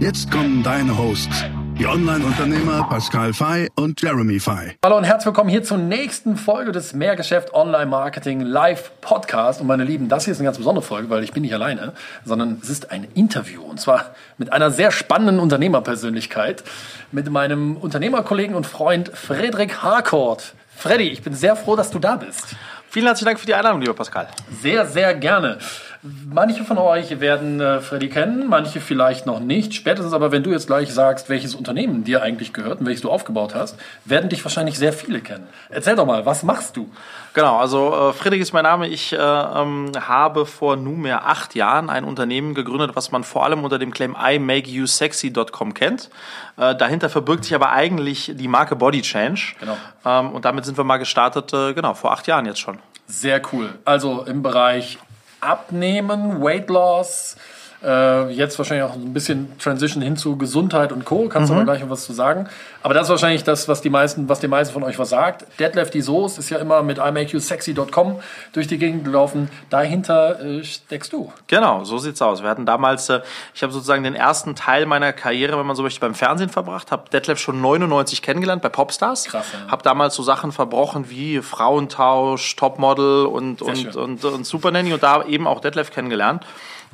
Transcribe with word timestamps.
Jetzt 0.00 0.30
kommen 0.30 0.62
deine 0.62 0.96
Hosts, 0.96 1.44
die 1.78 1.86
Online-Unternehmer 1.86 2.86
Pascal 2.88 3.32
Fay 3.32 3.68
und 3.76 4.00
Jeremy 4.00 4.40
Fay. 4.40 4.76
Hallo 4.84 4.96
und 4.96 5.04
herzlich 5.04 5.26
willkommen 5.26 5.50
hier 5.50 5.62
zur 5.62 5.78
nächsten 5.78 6.36
Folge 6.36 6.72
des 6.72 6.92
Mehrgeschäft 6.92 7.54
Online 7.54 7.86
Marketing 7.86 8.40
Live 8.40 8.90
Podcast. 9.00 9.60
Und 9.60 9.68
meine 9.68 9.84
Lieben, 9.84 10.08
das 10.08 10.24
hier 10.24 10.32
ist 10.32 10.38
eine 10.38 10.46
ganz 10.46 10.58
besondere 10.58 10.84
Folge, 10.84 11.08
weil 11.10 11.22
ich 11.22 11.32
bin 11.32 11.42
nicht 11.42 11.54
alleine, 11.54 11.92
sondern 12.24 12.58
es 12.62 12.68
ist 12.68 12.90
ein 12.90 13.06
Interview. 13.14 13.62
Und 13.62 13.80
zwar 13.80 14.14
mit 14.38 14.52
einer 14.52 14.70
sehr 14.70 14.90
spannenden 14.90 15.38
Unternehmerpersönlichkeit, 15.38 16.64
mit 17.12 17.30
meinem 17.30 17.76
Unternehmerkollegen 17.76 18.56
und 18.56 18.66
Freund 18.66 19.10
Frederik 19.14 19.82
Harcourt. 19.82 20.54
Freddy, 20.76 21.08
ich 21.08 21.22
bin 21.22 21.34
sehr 21.34 21.54
froh, 21.54 21.76
dass 21.76 21.90
du 21.90 21.98
da 21.98 22.16
bist. 22.16 22.56
Vielen 22.92 23.06
herzlichen 23.06 23.26
Dank 23.26 23.40
für 23.40 23.46
die 23.46 23.54
Einladung, 23.54 23.80
lieber 23.80 23.94
Pascal. 23.94 24.28
Sehr, 24.60 24.84
sehr 24.84 25.14
gerne. 25.14 25.56
Manche 26.04 26.64
von 26.64 26.78
euch 26.78 27.20
werden 27.20 27.60
äh, 27.60 27.78
Freddy 27.78 28.08
kennen, 28.08 28.48
manche 28.48 28.80
vielleicht 28.80 29.24
noch 29.24 29.38
nicht. 29.38 29.72
Spätestens 29.72 30.12
aber, 30.12 30.32
wenn 30.32 30.42
du 30.42 30.50
jetzt 30.50 30.66
gleich 30.66 30.92
sagst, 30.92 31.28
welches 31.28 31.54
Unternehmen 31.54 32.02
dir 32.02 32.22
eigentlich 32.22 32.52
gehört 32.52 32.80
und 32.80 32.86
welches 32.86 33.02
du 33.02 33.10
aufgebaut 33.10 33.54
hast, 33.54 33.78
werden 34.04 34.28
dich 34.28 34.44
wahrscheinlich 34.44 34.76
sehr 34.76 34.92
viele 34.92 35.20
kennen. 35.20 35.46
Erzähl 35.68 35.94
doch 35.94 36.04
mal, 36.04 36.26
was 36.26 36.42
machst 36.42 36.76
du? 36.76 36.90
Genau, 37.34 37.56
also 37.56 37.94
äh, 37.94 38.12
Friedrich 38.14 38.40
ist 38.40 38.52
mein 38.52 38.64
Name. 38.64 38.88
Ich 38.88 39.12
äh, 39.12 39.16
ähm, 39.16 39.92
habe 39.96 40.44
vor 40.44 40.74
nunmehr 40.74 41.24
acht 41.28 41.54
Jahren 41.54 41.88
ein 41.88 42.02
Unternehmen 42.02 42.54
gegründet, 42.54 42.96
was 42.96 43.12
man 43.12 43.22
vor 43.22 43.44
allem 43.44 43.62
unter 43.62 43.78
dem 43.78 43.92
Claim 43.92 44.16
imakeyousexy.com 44.16 45.72
kennt. 45.72 46.10
Äh, 46.56 46.74
dahinter 46.74 47.10
verbirgt 47.10 47.44
sich 47.44 47.54
aber 47.54 47.70
eigentlich 47.70 48.32
die 48.34 48.48
Marke 48.48 48.74
Body 48.74 49.02
Change. 49.02 49.54
Genau. 49.60 49.76
Ähm, 50.04 50.32
und 50.32 50.44
damit 50.44 50.64
sind 50.64 50.76
wir 50.76 50.82
mal 50.82 50.96
gestartet, 50.96 51.52
äh, 51.52 51.74
genau, 51.74 51.94
vor 51.94 52.10
acht 52.10 52.26
Jahren 52.26 52.46
jetzt 52.46 52.58
schon. 52.58 52.80
Sehr 53.06 53.40
cool. 53.52 53.74
Also 53.84 54.24
im 54.24 54.42
Bereich 54.42 54.98
Abnehmen, 55.42 56.40
Weight 56.40 56.70
Loss, 56.70 57.36
äh, 57.84 58.30
jetzt 58.30 58.58
wahrscheinlich 58.58 58.88
auch 58.88 58.94
ein 58.94 59.12
bisschen 59.12 59.58
Transition 59.58 60.02
hin 60.02 60.16
zu 60.16 60.36
Gesundheit 60.36 60.92
und 60.92 61.04
Co. 61.04 61.28
Kannst 61.28 61.50
du 61.50 61.54
mhm. 61.54 61.60
aber 61.60 61.72
gleich 61.72 61.82
noch 61.82 61.90
was 61.90 62.04
zu 62.04 62.12
sagen. 62.12 62.48
Aber 62.82 62.94
das 62.94 63.04
ist 63.04 63.10
wahrscheinlich 63.10 63.44
das, 63.44 63.68
was 63.68 63.80
die 63.80 63.90
meisten, 63.90 64.28
was 64.28 64.40
die 64.40 64.48
meisten 64.48 64.74
von 64.74 64.82
euch 64.82 64.98
was 64.98 65.10
sagt. 65.10 65.46
Deadlift 65.60 65.94
die 65.94 66.00
Soße 66.00 66.40
ist 66.40 66.50
ja 66.50 66.58
immer 66.58 66.82
mit 66.82 66.98
imakeyousexy.com 66.98 68.20
durch 68.52 68.66
die 68.66 68.78
Gegend 68.78 69.04
gelaufen. 69.04 69.50
Dahinter 69.70 70.40
äh, 70.44 70.64
steckst 70.64 71.12
du. 71.12 71.32
Genau, 71.46 71.84
so 71.84 71.98
sieht's 71.98 72.20
aus. 72.20 72.42
Wir 72.42 72.50
hatten 72.50 72.66
damals, 72.66 73.08
äh, 73.08 73.20
ich 73.54 73.62
habe 73.62 73.72
sozusagen 73.72 74.02
den 74.02 74.14
ersten 74.14 74.54
Teil 74.54 74.86
meiner 74.86 75.12
Karriere, 75.12 75.58
wenn 75.58 75.66
man 75.66 75.76
so 75.76 75.82
möchte, 75.82 76.00
beim 76.00 76.14
Fernsehen 76.14 76.50
verbracht. 76.50 76.90
Habe 76.90 77.10
Detlef 77.10 77.38
schon 77.38 77.60
99 77.60 78.22
kennengelernt 78.22 78.62
bei 78.62 78.68
Popstars. 78.68 79.24
Krass. 79.24 79.46
Ja. 79.52 79.70
Habe 79.70 79.82
damals 79.82 80.14
so 80.14 80.22
Sachen 80.22 80.52
verbrochen 80.52 81.10
wie 81.10 81.40
Frauentausch, 81.40 82.56
Topmodel 82.56 83.26
und 83.26 83.52
und, 83.62 83.62
und, 83.62 83.96
und, 83.96 84.24
und 84.24 84.46
Super 84.46 84.70
Nanny 84.70 84.92
und 84.92 85.02
da 85.02 85.24
eben 85.24 85.46
auch 85.46 85.60
Detlef 85.60 85.90
kennengelernt. 85.90 86.44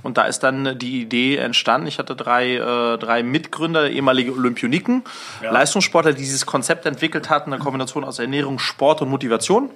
Und 0.02 0.16
da 0.16 0.22
ist 0.24 0.40
dann 0.40 0.78
die 0.78 1.02
Idee 1.02 1.36
entstanden. 1.36 1.88
Ich 1.88 1.98
hatte 1.98 2.14
drei, 2.14 2.54
äh, 2.54 2.98
drei 2.98 3.22
Mitgründer, 3.22 3.90
ehemalige 3.90 4.32
Olympioniken, 4.32 5.02
ja. 5.42 5.50
Leistungssportler, 5.50 6.12
die 6.12 6.22
dieses 6.22 6.46
Konzept 6.46 6.86
entwickelt 6.86 7.30
hatten, 7.30 7.52
eine 7.52 7.62
Kombination 7.62 8.04
aus 8.04 8.18
Ernährung, 8.18 8.58
Sport 8.58 9.02
und 9.02 9.08
Motivation. 9.08 9.70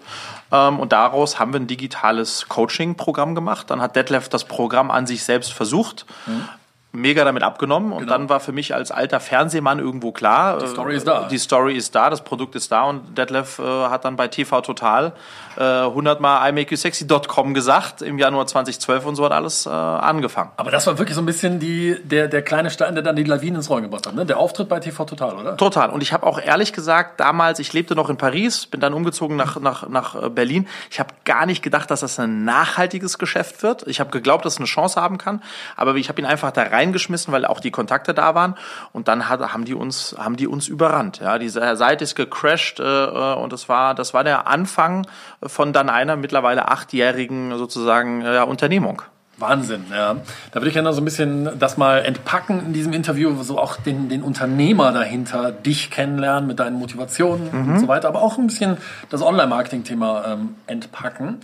Ähm, 0.53 0.79
und 0.79 0.93
daraus 0.93 1.39
haben 1.39 1.53
wir 1.53 1.61
ein 1.61 1.67
digitales 1.67 2.47
Coaching-Programm 2.49 3.35
gemacht. 3.35 3.71
Dann 3.71 3.81
hat 3.81 3.97
Detlef 3.97 4.29
das 4.29 4.45
Programm 4.45 4.91
an 4.91 5.07
sich 5.07 5.25
selbst 5.25 5.53
versucht. 5.53 6.07
Mhm 6.27 6.49
mega 6.93 7.25
damit 7.25 7.43
abgenommen 7.43 7.93
und 7.93 8.01
genau. 8.01 8.13
dann 8.13 8.29
war 8.29 8.41
für 8.41 8.53
mich 8.53 8.75
als 8.75 8.91
alter 8.91 9.19
Fernsehmann 9.19 9.79
irgendwo 9.79 10.13
klar, 10.13 10.59
die 10.59 10.67
Story 10.67 10.97
ist 10.97 11.07
da. 11.07 11.27
Die 11.29 11.39
Story 11.39 11.75
ist 11.75 11.95
da, 11.95 12.11
das 12.11 12.23
Produkt 12.23 12.55
ist 12.55 12.71
da 12.71 12.85
und 12.85 13.17
Detlef 13.17 13.59
äh, 13.59 13.63
hat 13.63 14.05
dann 14.05 14.17
bei 14.17 14.29
TV 14.29 14.61
Total 14.61 15.13
äh, 15.57 15.63
100 15.63 16.21
mal 16.21 16.47
imakeyousexy.com 16.49 17.55
gesagt 17.55 18.03
im 18.03 18.19
Januar 18.19 18.47
2012 18.47 19.07
und 19.07 19.17
so 19.17 19.25
hat 19.25 19.33
alles 19.33 19.65
äh, 19.65 19.71
angefangen. 19.71 20.51
Aber 20.57 20.71
das 20.71 20.87
war 20.87 20.99
wirklich 20.99 21.15
so 21.15 21.23
ein 21.23 21.27
bisschen 21.27 21.59
die, 21.59 21.97
der, 22.05 22.29
der 22.29 22.43
kleine 22.43 22.71
Stein, 22.71 22.95
der 22.95 23.03
dann 23.03 23.17
die 23.17 23.25
Lawine 23.25 23.57
ins 23.57 23.71
Rollen 23.71 23.85
gebracht 23.85 24.07
hat, 24.07 24.15
ne? 24.15 24.27
Der 24.27 24.39
Auftritt 24.39 24.69
bei 24.69 24.81
TV 24.81 25.05
Total, 25.05 25.35
oder? 25.35 25.57
Total. 25.57 25.91
Und 25.91 26.03
ich 26.03 26.13
habe 26.13 26.27
auch 26.27 26.39
ehrlich 26.39 26.75
gesagt 26.75 27.21
damals, 27.21 27.59
ich 27.59 27.73
lebte 27.73 27.95
noch 27.95 28.11
in 28.11 28.19
Paris, 28.19 28.67
bin 28.67 28.81
dann 28.81 28.93
umgezogen 28.93 29.37
nach, 29.37 29.59
nach, 29.59 29.89
nach 29.89 30.15
äh, 30.15 30.29
Berlin. 30.29 30.69
Ich 30.91 31.01
habe 31.01 31.15
gar 31.25 31.47
nicht 31.47 31.63
gedacht, 31.63 31.91
dass 31.91 32.01
das 32.01 32.19
ein 32.19 32.45
nachhaltiges 32.45 33.19
Geschäft 33.19 33.63
wird. 33.63 33.87
Ich 33.87 34.01
habe 34.01 34.11
geglaubt, 34.11 34.45
dass 34.45 34.55
es 34.55 34.59
eine 34.59 34.67
Chance 34.67 35.01
haben 35.01 35.17
kann, 35.17 35.43
aber 35.77 35.95
ich 35.95 36.09
habe 36.11 36.21
ihn 36.21 36.27
einfach 36.27 36.51
da 36.51 36.63
rein 36.65 36.82
reingeschmissen, 36.83 37.33
weil 37.33 37.47
auch 37.47 37.61
die 37.61 37.71
Kontakte 37.71 38.15
da 38.15 38.35
waren. 38.35 38.57
Und 38.93 39.09
dann 39.09 39.29
hat, 39.29 39.41
haben 39.53 39.65
die 39.65 39.75
uns, 39.75 40.15
haben 40.19 40.37
die 40.37 40.47
uns 40.47 40.69
überrannt. 40.69 41.21
Ja, 41.21 41.39
diese 41.39 41.77
Seite 41.77 42.05
ist 42.05 42.15
gecrashed 42.15 42.81
äh, 42.81 42.83
äh, 42.85 43.35
und 43.35 43.53
das 43.53 43.69
war, 43.69 43.95
das 43.95 44.13
war 44.15 44.25
der 44.25 44.47
Anfang 44.47 45.07
von 45.43 45.73
dann 45.73 45.89
einer 45.89 46.17
mittlerweile 46.17 46.69
achtjährigen 46.69 47.57
sozusagen 47.57 48.23
ja, 48.23 48.43
Unternehmung. 48.43 49.03
Wahnsinn, 49.39 49.87
ja. 49.91 50.17
Da 50.53 50.55
würde 50.55 50.69
ich 50.69 50.75
gerne 50.75 50.93
so 50.93 51.01
ein 51.01 51.05
bisschen 51.05 51.59
das 51.59 51.77
mal 51.77 52.05
entpacken 52.05 52.67
in 52.67 52.73
diesem 52.73 52.93
Interview, 52.93 53.43
so 53.43 53.59
auch 53.59 53.77
den, 53.77 54.09
den 54.09 54.23
Unternehmer 54.23 54.93
dahinter, 54.93 55.51
dich 55.51 55.91
kennenlernen 55.91 56.47
mit 56.47 56.61
deinen 56.61 56.79
Motivationen 56.79 57.49
mhm. 57.51 57.73
und 57.73 57.81
so 57.81 57.89
weiter, 57.89 58.09
aber 58.09 58.23
auch 58.23 58.39
ein 58.39 58.47
bisschen 58.47 58.77
das 59.11 59.23
Online-Marketing-Thema 59.23 60.25
ähm, 60.27 60.55
entpacken. 60.67 61.41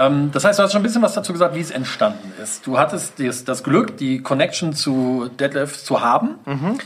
Ähm, 0.00 0.30
das 0.32 0.44
heißt, 0.44 0.58
du 0.58 0.62
hast 0.62 0.72
schon 0.72 0.80
ein 0.80 0.82
bisschen 0.82 1.02
was 1.02 1.12
dazu 1.12 1.32
gesagt, 1.32 1.54
wie 1.54 1.60
es 1.60 1.70
entstanden 1.70 2.32
ist. 2.42 2.66
Du 2.66 2.78
hattest 2.78 3.20
das, 3.20 3.44
das 3.44 3.62
Glück, 3.62 3.98
die 3.98 4.22
Connection 4.22 4.72
zu 4.72 5.30
Deadlift 5.38 5.78
zu 5.84 6.00
haben. 6.00 6.38
Mhm. 6.46 6.78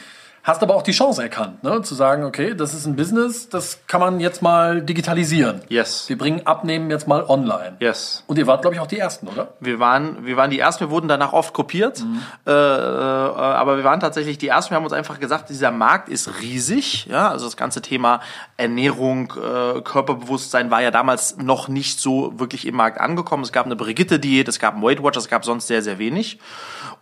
Hast 0.44 0.62
aber 0.62 0.76
auch 0.76 0.82
die 0.82 0.92
Chance 0.92 1.22
erkannt, 1.22 1.64
ne? 1.64 1.80
zu 1.80 1.94
sagen, 1.94 2.22
okay, 2.22 2.54
das 2.54 2.74
ist 2.74 2.84
ein 2.84 2.96
Business, 2.96 3.48
das 3.48 3.78
kann 3.86 3.98
man 3.98 4.20
jetzt 4.20 4.42
mal 4.42 4.82
digitalisieren. 4.82 5.62
Yes. 5.70 6.06
Wir 6.10 6.18
bringen 6.18 6.46
Abnehmen 6.46 6.90
jetzt 6.90 7.08
mal 7.08 7.24
online. 7.24 7.78
Yes. 7.80 8.22
Und 8.26 8.36
ihr 8.36 8.46
wart, 8.46 8.60
glaube 8.60 8.74
ich, 8.74 8.80
auch 8.80 8.86
die 8.86 8.98
Ersten, 8.98 9.26
oder? 9.26 9.54
Wir 9.60 9.78
waren, 9.78 10.26
wir 10.26 10.36
waren 10.36 10.50
die 10.50 10.58
Ersten, 10.58 10.84
wir 10.84 10.90
wurden 10.90 11.08
danach 11.08 11.32
oft 11.32 11.54
kopiert, 11.54 12.00
mhm. 12.00 12.20
äh, 12.46 12.50
äh, 12.50 12.54
aber 12.54 13.78
wir 13.78 13.84
waren 13.84 14.00
tatsächlich 14.00 14.36
die 14.36 14.48
Ersten. 14.48 14.72
Wir 14.72 14.76
haben 14.76 14.84
uns 14.84 14.92
einfach 14.92 15.18
gesagt, 15.18 15.48
dieser 15.48 15.70
Markt 15.70 16.10
ist 16.10 16.42
riesig. 16.42 17.06
Ja? 17.06 17.30
Also 17.30 17.46
das 17.46 17.56
ganze 17.56 17.80
Thema 17.80 18.20
Ernährung, 18.58 19.32
äh, 19.32 19.80
Körperbewusstsein 19.80 20.70
war 20.70 20.82
ja 20.82 20.90
damals 20.90 21.38
noch 21.38 21.68
nicht 21.68 22.00
so 22.00 22.38
wirklich 22.38 22.66
im 22.66 22.74
Markt 22.74 23.00
angekommen. 23.00 23.44
Es 23.44 23.52
gab 23.52 23.64
eine 23.64 23.76
Brigitte-Diät, 23.76 24.46
es 24.46 24.58
gab 24.58 24.74
einen 24.74 24.82
Weight 24.82 25.02
Watch, 25.02 25.16
es 25.16 25.28
gab 25.28 25.46
sonst 25.46 25.68
sehr, 25.68 25.80
sehr 25.80 25.98
wenig. 25.98 26.38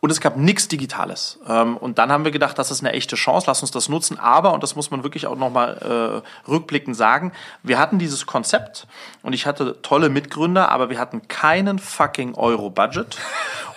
Und 0.04 0.10
es 0.10 0.20
gab 0.20 0.36
nichts 0.36 0.66
Digitales. 0.66 1.38
Ähm, 1.48 1.76
und 1.76 1.98
dann 1.98 2.10
haben 2.10 2.24
wir 2.24 2.32
gedacht, 2.32 2.58
das 2.58 2.72
ist 2.72 2.80
eine 2.80 2.92
echte 2.92 3.14
Chance, 3.14 3.44
lass 3.46 3.60
uns 3.60 3.70
das 3.70 3.88
nutzen. 3.88 4.18
Aber, 4.18 4.52
und 4.52 4.64
das 4.64 4.74
muss 4.74 4.90
man 4.90 5.04
wirklich 5.04 5.28
auch 5.28 5.36
nochmal 5.36 6.24
äh, 6.44 6.50
rückblickend 6.50 6.96
sagen, 6.96 7.30
wir 7.62 7.78
hatten 7.78 8.00
dieses 8.00 8.26
Konzept 8.26 8.88
und 9.22 9.32
ich 9.32 9.46
hatte 9.46 9.80
tolle 9.80 10.08
Mitgründer, 10.08 10.70
aber 10.70 10.90
wir 10.90 10.98
hatten 10.98 11.28
keinen 11.28 11.78
fucking 11.78 12.34
Euro-Budget. 12.34 13.16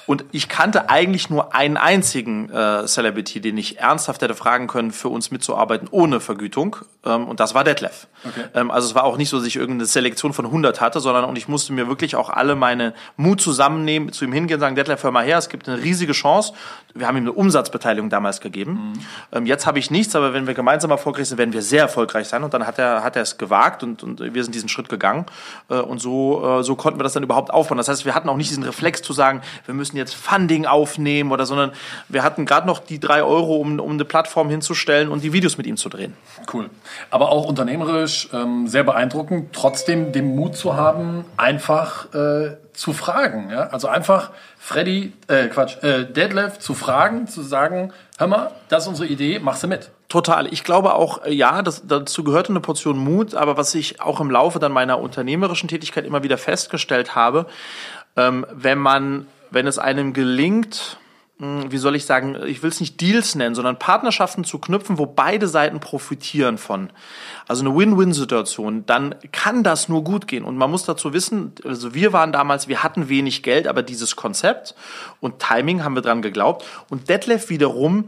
Und 0.07 0.25
ich 0.31 0.49
kannte 0.49 0.89
eigentlich 0.89 1.29
nur 1.29 1.55
einen 1.55 1.77
einzigen 1.77 2.49
äh, 2.49 2.85
Celebrity, 2.85 3.41
den 3.41 3.57
ich 3.57 3.79
ernsthaft 3.79 4.21
hätte 4.21 4.35
fragen 4.35 4.67
können, 4.67 4.91
für 4.91 5.09
uns 5.09 5.31
mitzuarbeiten 5.31 5.87
ohne 5.89 6.19
Vergütung. 6.19 6.77
Ähm, 7.03 7.27
und 7.27 7.39
das 7.39 7.55
war 7.55 7.63
Detlef. 7.63 8.07
Okay. 8.23 8.45
Ähm, 8.53 8.71
also 8.71 8.87
es 8.87 8.95
war 8.95 9.03
auch 9.03 9.17
nicht 9.17 9.29
so, 9.29 9.37
dass 9.37 9.47
ich 9.47 9.55
irgendeine 9.55 9.85
Selektion 9.85 10.33
von 10.33 10.45
100 10.45 10.81
hatte, 10.81 10.99
sondern 10.99 11.25
und 11.25 11.37
ich 11.37 11.47
musste 11.47 11.73
mir 11.73 11.87
wirklich 11.87 12.15
auch 12.15 12.29
alle 12.29 12.55
meine 12.55 12.93
Mut 13.17 13.41
zusammennehmen, 13.41 14.11
zu 14.11 14.25
ihm 14.25 14.31
hingehen 14.31 14.55
und 14.55 14.61
sagen, 14.61 14.75
Detlef, 14.75 15.03
hör 15.03 15.11
mal 15.11 15.25
her, 15.25 15.37
es 15.37 15.49
gibt 15.49 15.67
eine 15.67 15.81
riesige 15.81 16.13
Chance. 16.13 16.53
Wir 16.93 17.07
haben 17.07 17.17
ihm 17.17 17.23
eine 17.23 17.33
Umsatzbeteiligung 17.33 18.09
damals 18.09 18.41
gegeben. 18.41 18.71
Mhm. 18.71 18.93
Ähm, 19.31 19.45
jetzt 19.45 19.65
habe 19.65 19.79
ich 19.79 19.91
nichts, 19.91 20.15
aber 20.15 20.33
wenn 20.33 20.47
wir 20.47 20.53
gemeinsam 20.53 20.91
erfolgreich 20.91 21.27
sind, 21.27 21.37
werden 21.37 21.53
wir 21.53 21.61
sehr 21.61 21.81
erfolgreich 21.81 22.27
sein. 22.27 22.43
Und 22.43 22.53
dann 22.53 22.67
hat 22.67 22.79
er, 22.79 23.03
hat 23.03 23.15
er 23.15 23.23
es 23.23 23.37
gewagt 23.37 23.83
und, 23.83 24.03
und 24.03 24.19
wir 24.19 24.43
sind 24.43 24.53
diesen 24.53 24.69
Schritt 24.69 24.89
gegangen. 24.89 25.25
Äh, 25.69 25.75
und 25.75 25.99
so, 25.99 26.59
äh, 26.59 26.63
so 26.63 26.75
konnten 26.75 26.99
wir 26.99 27.03
das 27.03 27.13
dann 27.13 27.23
überhaupt 27.23 27.51
aufbauen. 27.51 27.77
Das 27.77 27.87
heißt, 27.87 28.05
wir 28.05 28.15
hatten 28.15 28.29
auch 28.29 28.37
nicht 28.37 28.49
diesen 28.49 28.63
Reflex 28.63 29.01
zu 29.01 29.13
sagen, 29.13 29.41
wir 29.65 29.73
müssen 29.73 29.94
müssen 29.95 29.97
jetzt 29.97 30.15
Funding 30.15 30.65
aufnehmen 30.65 31.31
oder, 31.31 31.45
sondern 31.45 31.71
wir 32.09 32.23
hatten 32.23 32.45
gerade 32.45 32.67
noch 32.67 32.79
die 32.79 32.99
drei 32.99 33.23
Euro, 33.23 33.55
um, 33.55 33.79
um 33.79 33.91
eine 33.91 34.05
Plattform 34.05 34.49
hinzustellen 34.49 35.09
und 35.09 35.23
die 35.23 35.33
Videos 35.33 35.57
mit 35.57 35.67
ihm 35.67 35.77
zu 35.77 35.89
drehen. 35.89 36.13
Cool. 36.53 36.69
Aber 37.09 37.29
auch 37.29 37.45
unternehmerisch 37.45 38.29
ähm, 38.33 38.67
sehr 38.67 38.83
beeindruckend, 38.83 39.53
trotzdem 39.53 40.11
den 40.11 40.35
Mut 40.35 40.55
zu 40.55 40.75
haben, 40.75 41.25
einfach 41.37 42.13
äh, 42.13 42.57
zu 42.73 42.93
fragen. 42.93 43.49
Ja? 43.51 43.67
Also 43.67 43.87
einfach 43.87 44.31
Freddy, 44.57 45.13
äh, 45.27 45.47
Quatsch, 45.47 45.81
äh, 45.83 46.05
Deadlift 46.05 46.61
zu 46.61 46.73
fragen, 46.73 47.27
zu 47.27 47.41
sagen, 47.41 47.93
hör 48.17 48.27
mal, 48.27 48.51
das 48.69 48.83
ist 48.83 48.89
unsere 48.89 49.07
Idee, 49.07 49.39
machst 49.39 49.63
du 49.63 49.67
mit. 49.67 49.91
Total. 50.09 50.51
Ich 50.51 50.63
glaube 50.63 50.93
auch, 50.93 51.23
äh, 51.23 51.33
ja, 51.33 51.61
das, 51.61 51.83
dazu 51.87 52.23
gehörte 52.23 52.49
eine 52.49 52.59
Portion 52.59 52.97
Mut, 52.97 53.33
aber 53.33 53.57
was 53.57 53.73
ich 53.75 54.01
auch 54.01 54.19
im 54.19 54.29
Laufe 54.29 54.59
dann 54.59 54.71
meiner 54.71 54.99
unternehmerischen 54.99 55.69
Tätigkeit 55.69 56.05
immer 56.05 56.23
wieder 56.23 56.37
festgestellt 56.37 57.15
habe, 57.15 57.47
ähm, 58.17 58.45
wenn 58.51 58.77
man 58.77 59.27
wenn 59.51 59.67
es 59.67 59.77
einem 59.79 60.13
gelingt, 60.13 60.97
mh, 61.37 61.65
wie 61.69 61.77
soll 61.77 61.95
ich 61.95 62.05
sagen, 62.05 62.37
ich 62.45 62.63
will 62.63 62.69
es 62.69 62.79
nicht 62.79 62.99
Deals 63.01 63.35
nennen, 63.35 63.55
sondern 63.55 63.79
Partnerschaften 63.79 64.43
zu 64.43 64.59
knüpfen, 64.59 64.97
wo 64.97 65.05
beide 65.05 65.47
Seiten 65.47 65.79
profitieren 65.79 66.57
von. 66.57 66.89
Also 67.47 67.65
eine 67.65 67.75
Win-Win-Situation, 67.75 68.85
dann 68.85 69.15
kann 69.31 69.63
das 69.63 69.89
nur 69.89 70.03
gut 70.03 70.27
gehen. 70.27 70.43
Und 70.43 70.57
man 70.57 70.71
muss 70.71 70.83
dazu 70.83 71.13
wissen, 71.13 71.53
also 71.63 71.93
wir 71.93 72.13
waren 72.13 72.31
damals, 72.31 72.67
wir 72.67 72.83
hatten 72.83 73.09
wenig 73.09 73.43
Geld, 73.43 73.67
aber 73.67 73.83
dieses 73.83 74.15
Konzept 74.15 74.75
und 75.19 75.39
Timing 75.39 75.83
haben 75.83 75.95
wir 75.95 76.01
dran 76.01 76.21
geglaubt. 76.21 76.65
Und 76.89 77.09
Detlef 77.09 77.49
wiederum, 77.49 78.05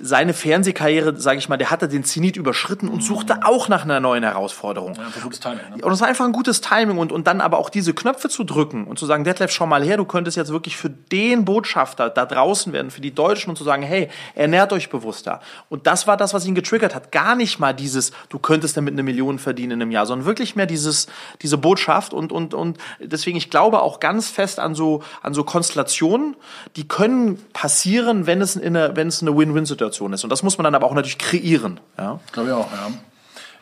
seine 0.00 0.34
Fernsehkarriere, 0.34 1.18
sage 1.18 1.38
ich 1.38 1.48
mal, 1.48 1.56
der 1.56 1.70
hatte 1.70 1.88
den 1.88 2.04
Zenit 2.04 2.36
überschritten 2.36 2.88
und 2.88 3.02
suchte 3.02 3.40
auch 3.44 3.68
nach 3.68 3.84
einer 3.84 4.00
neuen 4.00 4.22
Herausforderung. 4.22 4.94
Ja, 4.94 5.02
gutes 5.22 5.40
Timing. 5.40 5.58
Ne? 5.76 5.84
Und 5.84 5.92
es 5.92 6.00
war 6.00 6.08
einfach 6.08 6.24
ein 6.24 6.32
gutes 6.32 6.60
Timing 6.60 6.98
und, 6.98 7.12
und 7.12 7.26
dann 7.26 7.40
aber 7.40 7.58
auch 7.58 7.70
diese 7.70 7.94
Knöpfe 7.94 8.28
zu 8.28 8.44
drücken 8.44 8.86
und 8.86 8.98
zu 8.98 9.06
sagen, 9.06 9.24
Detlef, 9.24 9.50
schau 9.50 9.66
mal 9.66 9.82
her, 9.82 9.96
du 9.96 10.04
könntest 10.04 10.36
jetzt 10.36 10.52
wirklich 10.52 10.76
für 10.76 10.90
den 10.90 11.44
Botschafter 11.44 12.10
da 12.10 12.26
draußen 12.26 12.72
werden, 12.72 12.90
für 12.90 13.00
die 13.00 13.14
Deutschen 13.14 13.50
und 13.50 13.56
zu 13.56 13.64
sagen, 13.64 13.82
hey, 13.82 14.08
ernährt 14.34 14.72
euch 14.72 14.90
bewusster. 14.90 15.40
Und 15.68 15.86
das 15.86 16.06
war 16.06 16.16
das, 16.16 16.34
was 16.34 16.46
ihn 16.46 16.54
getriggert 16.54 16.94
hat. 16.94 17.10
Gar 17.12 17.34
nicht 17.34 17.58
mal 17.58 17.72
dieses, 17.72 18.12
du 18.28 18.38
könntest 18.38 18.76
damit 18.76 18.92
eine 18.92 19.02
Million 19.02 19.38
verdienen 19.38 19.72
in 19.72 19.82
einem 19.82 19.90
Jahr, 19.90 20.06
sondern 20.06 20.26
wirklich 20.26 20.56
mehr 20.56 20.66
dieses, 20.66 21.08
diese 21.42 21.58
Botschaft 21.58 22.14
und, 22.14 22.32
und, 22.32 22.54
und 22.54 22.78
deswegen, 23.00 23.36
ich 23.36 23.50
glaube 23.50 23.82
auch 23.82 24.00
ganz 24.00 24.28
fest 24.28 24.60
an 24.60 24.74
so, 24.74 25.02
an 25.22 25.34
so 25.34 25.44
Konstellationen, 25.44 26.36
die 26.76 26.86
können 26.86 27.38
passieren, 27.52 28.26
wenn 28.26 28.40
es, 28.40 28.56
in 28.56 28.76
eine, 28.76 28.96
wenn 28.96 29.08
es 29.08 29.22
eine 29.22 29.36
Win-Win-Situation 29.36 29.87
ist. 30.12 30.24
Und 30.24 30.30
das 30.30 30.42
muss 30.42 30.58
man 30.58 30.64
dann 30.64 30.74
aber 30.74 30.86
auch 30.86 30.94
natürlich 30.94 31.18
kreieren. 31.18 31.80
Ja? 31.96 32.20
Glaube 32.32 32.48
ich 32.50 32.54
auch, 32.54 32.70
ja. 32.72 32.90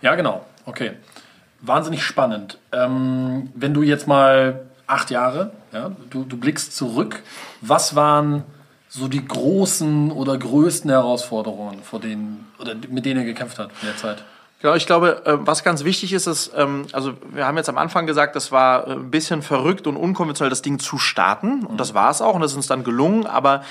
Ja, 0.03 0.15
genau. 0.15 0.45
Okay. 0.65 0.93
Wahnsinnig 1.61 2.03
spannend. 2.03 2.59
Ähm, 2.73 3.51
wenn 3.55 3.75
du 3.75 3.83
jetzt 3.83 4.07
mal 4.07 4.67
acht 4.87 5.11
Jahre, 5.11 5.53
ja, 5.73 5.91
du, 6.11 6.25
du 6.25 6.37
blickst 6.37 6.77
zurück, 6.77 7.23
was 7.61 7.97
waren 7.97 8.45
so 8.89 9.09
die 9.09 9.27
großen 9.27 10.13
oder 10.13 10.37
größten 10.37 10.91
Herausforderungen, 10.91 11.83
vor 11.83 12.01
denen, 12.01 12.47
oder 12.59 12.75
mit 12.89 13.05
denen 13.05 13.21
er 13.21 13.27
gekämpft 13.27 13.59
hat 13.59 13.71
in 13.83 13.89
der 13.89 13.97
Zeit? 13.97 14.25
Genau, 14.61 14.75
ich 14.75 14.87
glaube, 14.87 15.23
äh, 15.27 15.37
was 15.41 15.65
ganz 15.65 15.85
wichtig 15.85 16.13
ist, 16.13 16.27
ist, 16.27 16.53
ähm, 16.57 16.87
also 16.93 17.15
wir 17.31 17.47
haben 17.47 17.57
jetzt 17.59 17.69
am 17.69 17.77
Anfang 17.77 18.07
gesagt, 18.07 18.37
das 18.37 18.53
war 18.53 18.87
äh, 18.87 18.93
ein 18.93 19.11
bisschen 19.11 19.43
verrückt 19.43 19.87
und 19.87 19.97
unkonventionell, 19.97 20.51
das 20.51 20.63
Ding 20.63 20.79
zu 20.79 20.97
starten. 20.99 21.67
Und 21.67 21.79
das 21.79 21.93
war 21.93 22.11
es 22.11 22.23
auch 22.23 22.35
und 22.35 22.41
das 22.41 22.53
ist 22.53 22.57
uns 22.57 22.67
dann 22.67 22.83
gelungen. 22.83 23.27
Aber 23.27 23.63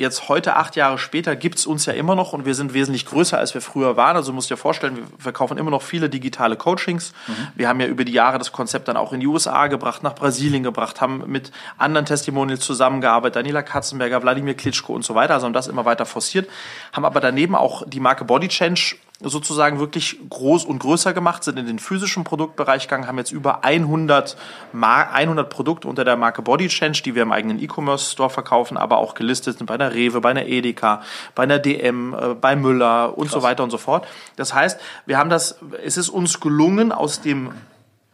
jetzt 0.00 0.28
heute, 0.30 0.56
acht 0.56 0.76
Jahre 0.76 0.98
später, 0.98 1.36
gibt's 1.36 1.66
uns 1.66 1.84
ja 1.84 1.92
immer 1.92 2.16
noch 2.16 2.32
und 2.32 2.46
wir 2.46 2.54
sind 2.54 2.72
wesentlich 2.72 3.04
größer, 3.04 3.38
als 3.38 3.52
wir 3.52 3.60
früher 3.60 3.96
waren. 3.96 4.16
Also 4.16 4.32
musst 4.32 4.50
dir 4.50 4.56
vorstellen, 4.56 4.96
wir 4.96 5.04
verkaufen 5.18 5.58
immer 5.58 5.70
noch 5.70 5.82
viele 5.82 6.08
digitale 6.08 6.56
Coachings. 6.56 7.12
Wir 7.54 7.68
haben 7.68 7.80
ja 7.80 7.86
über 7.86 8.04
die 8.04 8.12
Jahre 8.12 8.38
das 8.38 8.50
Konzept 8.50 8.88
dann 8.88 8.96
auch 8.96 9.12
in 9.12 9.20
die 9.20 9.26
USA 9.26 9.66
gebracht, 9.66 10.02
nach 10.02 10.14
Brasilien 10.14 10.62
gebracht, 10.62 11.00
haben 11.02 11.24
mit 11.26 11.52
anderen 11.76 12.06
Testimonials 12.06 12.60
zusammengearbeitet, 12.60 13.36
Daniela 13.36 13.62
Katzenberger, 13.62 14.22
Wladimir 14.22 14.54
Klitschko 14.54 14.94
und 14.94 15.04
so 15.04 15.14
weiter, 15.14 15.34
also 15.34 15.46
haben 15.46 15.52
das 15.52 15.66
immer 15.66 15.84
weiter 15.84 16.06
forciert, 16.06 16.48
haben 16.94 17.04
aber 17.04 17.20
daneben 17.20 17.54
auch 17.54 17.82
die 17.86 18.00
Marke 18.00 18.24
Body 18.24 18.48
Change 18.48 18.96
sozusagen 19.22 19.78
wirklich 19.78 20.18
groß 20.28 20.64
und 20.64 20.78
größer 20.78 21.12
gemacht, 21.12 21.44
sind 21.44 21.58
in 21.58 21.66
den 21.66 21.78
physischen 21.78 22.24
Produktbereich 22.24 22.84
gegangen, 22.84 23.06
haben 23.06 23.18
jetzt 23.18 23.32
über 23.32 23.64
100, 23.64 24.36
Mar 24.72 25.12
100 25.12 25.50
Produkte 25.50 25.88
unter 25.88 26.04
der 26.04 26.16
Marke 26.16 26.42
Body 26.42 26.68
Change, 26.68 27.02
die 27.04 27.14
wir 27.14 27.22
im 27.22 27.32
eigenen 27.32 27.62
E-Commerce-Store 27.62 28.30
verkaufen, 28.30 28.76
aber 28.76 28.98
auch 28.98 29.14
gelistet 29.14 29.58
sind 29.58 29.66
bei 29.66 29.74
einer 29.74 29.92
Rewe, 29.92 30.20
bei 30.20 30.30
einer 30.30 30.46
Edeka, 30.46 31.02
bei 31.34 31.42
einer 31.42 31.58
DM, 31.58 32.14
äh, 32.14 32.34
bei 32.34 32.56
Müller 32.56 33.16
und 33.18 33.30
so 33.30 33.42
weiter 33.42 33.62
und 33.62 33.70
so 33.70 33.78
fort. 33.78 34.06
Das 34.36 34.54
heißt, 34.54 34.80
wir 35.04 35.18
haben 35.18 35.30
das, 35.30 35.58
es 35.84 35.96
ist 35.96 36.08
uns 36.08 36.40
gelungen, 36.40 36.92
aus 36.92 37.20
dem 37.20 37.50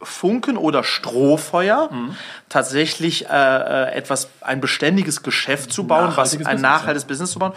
Funken 0.03 0.57
oder 0.59 0.85
Strohfeuer 0.85 1.89
tatsächlich 2.49 3.27
äh, 3.27 3.29
äh, 3.29 3.93
etwas, 3.95 4.29
ein 4.41 4.61
beständiges 4.61 5.23
Geschäft 5.23 5.73
zu 5.73 5.87
bauen, 5.87 6.13
was 6.17 6.33
Nachhaltiges 6.35 6.47
ein 6.47 6.57
Business, 6.57 6.63
nachhaltiges 6.63 7.05
Business 7.05 7.31
zu 7.31 7.39
bauen. 7.39 7.53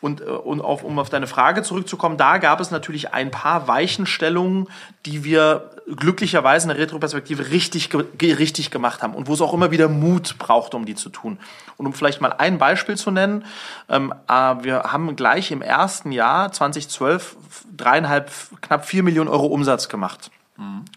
Und, 0.00 0.20
äh, 0.20 0.24
und 0.24 0.60
auf, 0.60 0.82
um 0.82 0.98
auf 0.98 1.10
deine 1.10 1.26
Frage 1.26 1.62
zurückzukommen, 1.62 2.16
da 2.16 2.38
gab 2.38 2.60
es 2.60 2.70
natürlich 2.70 3.12
ein 3.12 3.30
paar 3.30 3.68
Weichenstellungen, 3.68 4.68
die 5.06 5.24
wir 5.24 5.70
glücklicherweise 5.96 6.64
in 6.64 6.76
der 6.76 6.78
Retroperspektive 6.78 7.50
richtig, 7.50 7.90
ge 7.90 8.32
richtig 8.34 8.70
gemacht 8.70 9.02
haben 9.02 9.14
und 9.14 9.28
wo 9.28 9.34
es 9.34 9.40
auch 9.40 9.52
immer 9.52 9.70
wieder 9.70 9.88
Mut 9.88 10.36
braucht, 10.38 10.74
um 10.74 10.84
die 10.84 10.94
zu 10.94 11.08
tun. 11.10 11.38
Und 11.76 11.86
um 11.86 11.92
vielleicht 11.92 12.20
mal 12.20 12.32
ein 12.32 12.58
Beispiel 12.58 12.96
zu 12.96 13.10
nennen, 13.10 13.44
ähm, 13.88 14.14
äh, 14.28 14.32
wir 14.32 14.84
haben 14.84 15.16
gleich 15.16 15.50
im 15.50 15.62
ersten 15.62 16.12
Jahr 16.12 16.52
2012 16.52 17.36
dreieinhalb, 17.76 18.30
knapp 18.60 18.84
vier 18.84 19.02
Millionen 19.02 19.28
Euro 19.28 19.46
Umsatz 19.46 19.88
gemacht 19.88 20.30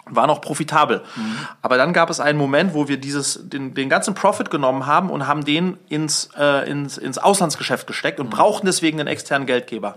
war 0.05 0.27
noch 0.27 0.41
profitabel. 0.41 1.01
Aber 1.61 1.77
dann 1.77 1.93
gab 1.93 2.09
es 2.09 2.19
einen 2.19 2.37
Moment, 2.37 2.73
wo 2.73 2.87
wir 2.87 2.97
dieses, 2.97 3.39
den, 3.49 3.73
den 3.73 3.89
ganzen 3.89 4.13
Profit 4.13 4.49
genommen 4.49 4.85
haben 4.85 5.09
und 5.09 5.27
haben 5.27 5.45
den 5.45 5.77
ins, 5.89 6.29
äh, 6.37 6.69
ins, 6.69 6.97
ins 6.97 7.17
Auslandsgeschäft 7.17 7.87
gesteckt 7.87 8.19
und 8.19 8.29
brauchten 8.29 8.65
deswegen 8.65 8.99
einen 8.99 9.07
externen 9.07 9.45
Geldgeber. 9.45 9.95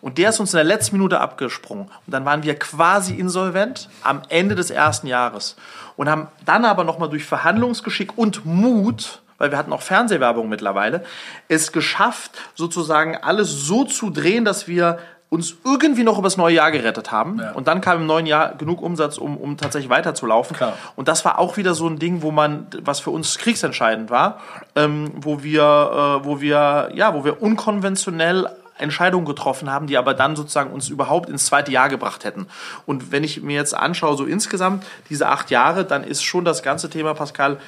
Und 0.00 0.18
der 0.18 0.30
ist 0.30 0.40
uns 0.40 0.52
in 0.52 0.58
der 0.58 0.64
letzten 0.64 0.96
Minute 0.96 1.20
abgesprungen. 1.20 1.84
Und 1.84 2.12
dann 2.12 2.24
waren 2.24 2.42
wir 2.42 2.58
quasi 2.58 3.14
insolvent 3.14 3.88
am 4.02 4.22
Ende 4.28 4.54
des 4.54 4.70
ersten 4.70 5.06
Jahres 5.06 5.56
und 5.96 6.08
haben 6.08 6.28
dann 6.44 6.64
aber 6.64 6.84
nochmal 6.84 7.08
durch 7.08 7.24
Verhandlungsgeschick 7.24 8.16
und 8.16 8.46
Mut 8.46 9.20
weil 9.38 9.52
wir 9.52 9.58
hatten 9.58 9.72
auch 9.72 9.82
Fernsehwerbung 9.82 10.48
mittlerweile, 10.48 11.04
es 11.46 11.70
geschafft, 11.70 12.32
sozusagen 12.56 13.16
alles 13.16 13.50
so 13.50 13.84
zu 13.84 14.10
drehen, 14.10 14.44
dass 14.44 14.66
wir 14.66 14.98
uns 15.30 15.56
irgendwie 15.64 16.04
noch 16.04 16.18
übers 16.18 16.36
neue 16.38 16.54
Jahr 16.54 16.70
gerettet 16.70 17.12
haben. 17.12 17.38
Ja. 17.38 17.52
Und 17.52 17.68
dann 17.68 17.80
kam 17.80 17.98
im 17.98 18.06
neuen 18.06 18.24
Jahr 18.24 18.54
genug 18.54 18.80
Umsatz, 18.80 19.18
um, 19.18 19.36
um 19.36 19.58
tatsächlich 19.58 19.90
weiterzulaufen. 19.90 20.56
Klar. 20.56 20.72
Und 20.96 21.08
das 21.08 21.24
war 21.24 21.38
auch 21.38 21.56
wieder 21.58 21.74
so 21.74 21.86
ein 21.86 21.98
Ding, 21.98 22.22
wo 22.22 22.30
man, 22.30 22.66
was 22.80 23.00
für 23.00 23.10
uns 23.10 23.36
kriegsentscheidend 23.36 24.10
war, 24.10 24.40
ähm, 24.74 25.10
wo 25.14 25.42
wir, 25.42 26.20
äh, 26.22 26.24
wo 26.24 26.40
wir, 26.40 26.90
ja, 26.94 27.14
wo 27.14 27.24
wir 27.24 27.42
unkonventionell 27.42 28.48
Entscheidungen 28.78 29.26
getroffen 29.26 29.70
haben, 29.70 29.86
die 29.86 29.98
aber 29.98 30.14
dann 30.14 30.36
sozusagen 30.36 30.70
uns 30.70 30.88
überhaupt 30.88 31.28
ins 31.28 31.46
zweite 31.46 31.72
Jahr 31.72 31.88
gebracht 31.88 32.24
hätten. 32.24 32.46
Und 32.86 33.12
wenn 33.12 33.24
ich 33.24 33.42
mir 33.42 33.56
jetzt 33.56 33.74
anschaue, 33.74 34.16
so 34.16 34.24
insgesamt 34.24 34.86
diese 35.10 35.28
acht 35.28 35.50
Jahre, 35.50 35.84
dann 35.84 36.04
ist 36.04 36.22
schon 36.22 36.44
das 36.44 36.62
ganze 36.62 36.88
Thema, 36.88 37.14
Pascal, 37.14 37.58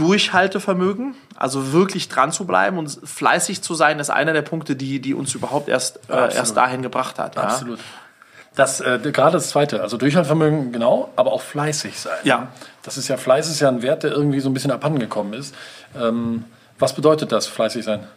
Durchhaltevermögen, 0.00 1.14
also 1.36 1.72
wirklich 1.72 2.08
dran 2.08 2.32
zu 2.32 2.46
bleiben 2.46 2.78
und 2.78 2.98
fleißig 3.04 3.60
zu 3.60 3.74
sein, 3.74 3.98
ist 3.98 4.08
einer 4.08 4.32
der 4.32 4.40
Punkte, 4.40 4.74
die, 4.74 4.98
die 4.98 5.12
uns 5.12 5.34
überhaupt 5.34 5.68
erst, 5.68 6.00
äh, 6.08 6.34
erst 6.34 6.56
dahin 6.56 6.80
gebracht 6.80 7.18
hat. 7.18 7.36
Ja? 7.36 7.42
Absolut. 7.42 7.78
Das, 8.54 8.80
äh, 8.80 8.98
gerade 9.02 9.32
das 9.32 9.50
zweite, 9.50 9.82
also 9.82 9.98
Durchhaltevermögen, 9.98 10.72
genau, 10.72 11.10
aber 11.16 11.32
auch 11.32 11.42
fleißig 11.42 12.00
sein. 12.00 12.16
Ja. 12.24 12.48
Das 12.82 12.96
ist 12.96 13.08
ja, 13.08 13.18
Fleiß 13.18 13.50
ist 13.50 13.60
ja 13.60 13.68
ein 13.68 13.82
Wert, 13.82 14.02
der 14.02 14.10
irgendwie 14.10 14.40
so 14.40 14.48
ein 14.48 14.54
bisschen 14.54 14.70
abhandengekommen 14.70 15.34
ist. 15.34 15.54
Ähm, 15.94 16.44
was 16.78 16.94
bedeutet 16.94 17.30
das, 17.30 17.46
fleißig 17.46 17.84
sein? 17.84 18.08